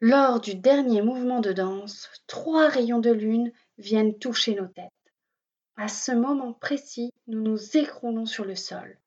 Lors 0.00 0.40
du 0.40 0.54
dernier 0.54 1.02
mouvement 1.02 1.40
de 1.40 1.52
danse, 1.52 2.08
trois 2.26 2.68
rayons 2.68 3.00
de 3.00 3.10
lune 3.10 3.52
viennent 3.78 4.18
toucher 4.18 4.54
nos 4.54 4.66
têtes. 4.66 4.92
À 5.76 5.88
ce 5.88 6.12
moment 6.12 6.52
précis, 6.52 7.12
nous 7.26 7.40
nous 7.40 7.76
écroulons 7.76 8.26
sur 8.26 8.44
le 8.44 8.56
sol. 8.56 8.98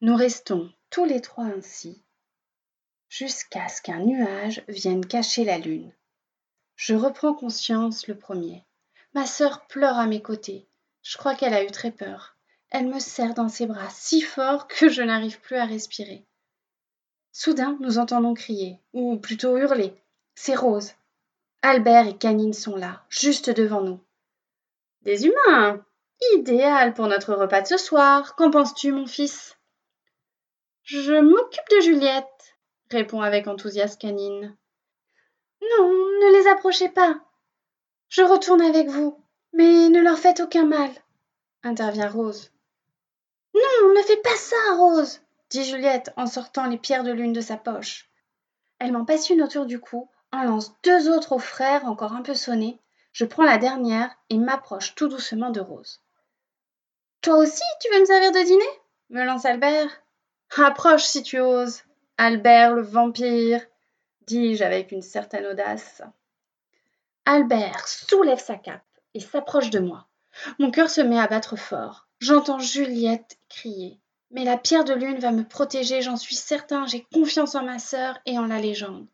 Nous 0.00 0.14
restons 0.14 0.72
tous 0.90 1.04
les 1.04 1.20
trois 1.20 1.44
ainsi, 1.44 2.02
jusqu'à 3.08 3.68
ce 3.68 3.82
qu'un 3.82 4.04
nuage 4.04 4.62
vienne 4.68 5.04
cacher 5.04 5.44
la 5.44 5.58
lune. 5.58 5.92
Je 6.76 6.94
reprends 6.94 7.34
conscience 7.34 8.06
le 8.06 8.16
premier. 8.16 8.64
Ma 9.14 9.26
sœur 9.26 9.66
pleure 9.66 9.98
à 9.98 10.06
mes 10.06 10.22
côtés. 10.22 10.68
Je 11.02 11.16
crois 11.16 11.34
qu'elle 11.34 11.54
a 11.54 11.64
eu 11.64 11.70
très 11.70 11.90
peur. 11.90 12.36
Elle 12.70 12.86
me 12.86 12.98
serre 12.98 13.34
dans 13.34 13.48
ses 13.48 13.66
bras 13.66 13.88
si 13.90 14.20
fort 14.20 14.68
que 14.68 14.88
je 14.88 15.02
n'arrive 15.02 15.40
plus 15.40 15.56
à 15.56 15.64
respirer. 15.64 16.26
Soudain, 17.32 17.76
nous 17.80 17.98
entendons 17.98 18.34
crier, 18.34 18.80
ou 18.92 19.16
plutôt 19.16 19.56
hurler. 19.56 19.94
C'est 20.34 20.54
Rose. 20.54 20.92
Albert 21.62 22.06
et 22.06 22.16
Canine 22.16 22.52
sont 22.52 22.76
là, 22.76 23.04
juste 23.08 23.50
devant 23.50 23.80
nous. 23.80 24.00
Des 25.02 25.26
humains 25.26 25.84
Idéal 26.34 26.94
pour 26.94 27.06
notre 27.06 27.34
repas 27.34 27.62
de 27.62 27.68
ce 27.68 27.76
soir. 27.76 28.34
Qu'en 28.34 28.50
penses-tu, 28.50 28.92
mon 28.92 29.06
fils? 29.06 29.56
Je 30.82 31.20
m'occupe 31.20 31.68
de 31.70 31.80
Juliette, 31.80 32.56
répond 32.90 33.20
avec 33.20 33.46
enthousiasme 33.46 33.98
Canine. 33.98 34.56
Non, 35.62 35.88
ne 35.88 36.38
les 36.38 36.48
approchez 36.48 36.88
pas. 36.88 37.20
Je 38.08 38.22
retourne 38.22 38.62
avec 38.62 38.88
vous, 38.88 39.22
mais 39.52 39.88
ne 39.88 40.00
leur 40.00 40.18
faites 40.18 40.40
aucun 40.40 40.64
mal, 40.64 40.90
intervient 41.62 42.08
Rose. 42.08 42.50
Non, 43.54 43.94
ne 43.94 44.02
fais 44.02 44.16
pas 44.18 44.36
ça, 44.36 44.56
Rose, 44.76 45.20
dit 45.50 45.64
Juliette 45.64 46.12
en 46.16 46.26
sortant 46.26 46.66
les 46.66 46.78
pierres 46.78 47.04
de 47.04 47.12
lune 47.12 47.32
de 47.32 47.40
sa 47.40 47.56
poche. 47.56 48.08
Elle 48.78 48.92
m'en 48.92 49.04
passe 49.04 49.30
une 49.30 49.42
autour 49.42 49.66
du 49.66 49.80
cou 49.80 50.08
en 50.32 50.44
lance 50.44 50.72
deux 50.84 51.08
autres 51.08 51.32
aux 51.32 51.38
frères 51.38 51.86
encore 51.86 52.12
un 52.12 52.22
peu 52.22 52.34
sonnés. 52.34 52.78
Je 53.12 53.24
prends 53.24 53.44
la 53.44 53.58
dernière 53.58 54.14
et 54.30 54.36
m'approche 54.36 54.94
tout 54.94 55.08
doucement 55.08 55.50
de 55.50 55.60
Rose. 55.60 56.00
Toi 57.22 57.36
aussi, 57.38 57.62
tu 57.80 57.92
veux 57.92 58.00
me 58.00 58.06
servir 58.06 58.30
de 58.32 58.44
dîner? 58.44 58.80
me 59.10 59.24
lance 59.24 59.44
Albert. 59.44 59.90
Approche 60.56 61.04
si 61.04 61.22
tu 61.22 61.40
oses. 61.40 61.82
Albert 62.16 62.74
le 62.74 62.82
vampire, 62.82 63.64
dis-je 64.26 64.64
avec 64.64 64.92
une 64.92 65.02
certaine 65.02 65.46
audace. 65.46 66.02
Albert 67.24 67.86
soulève 67.86 68.40
sa 68.40 68.56
cape 68.56 68.82
s'approche 69.22 69.70
de 69.70 69.78
moi. 69.78 70.08
Mon 70.58 70.70
cœur 70.70 70.90
se 70.90 71.00
met 71.00 71.18
à 71.18 71.26
battre 71.26 71.56
fort. 71.56 72.08
J'entends 72.20 72.58
Juliette 72.58 73.38
crier. 73.48 74.00
Mais 74.30 74.44
la 74.44 74.58
pierre 74.58 74.84
de 74.84 74.92
lune 74.92 75.18
va 75.18 75.32
me 75.32 75.44
protéger, 75.44 76.02
j'en 76.02 76.16
suis 76.16 76.34
certain, 76.34 76.86
j'ai 76.86 77.06
confiance 77.12 77.54
en 77.54 77.64
ma 77.64 77.78
sœur 77.78 78.18
et 78.26 78.38
en 78.38 78.46
la 78.46 78.60
légende. 78.60 79.06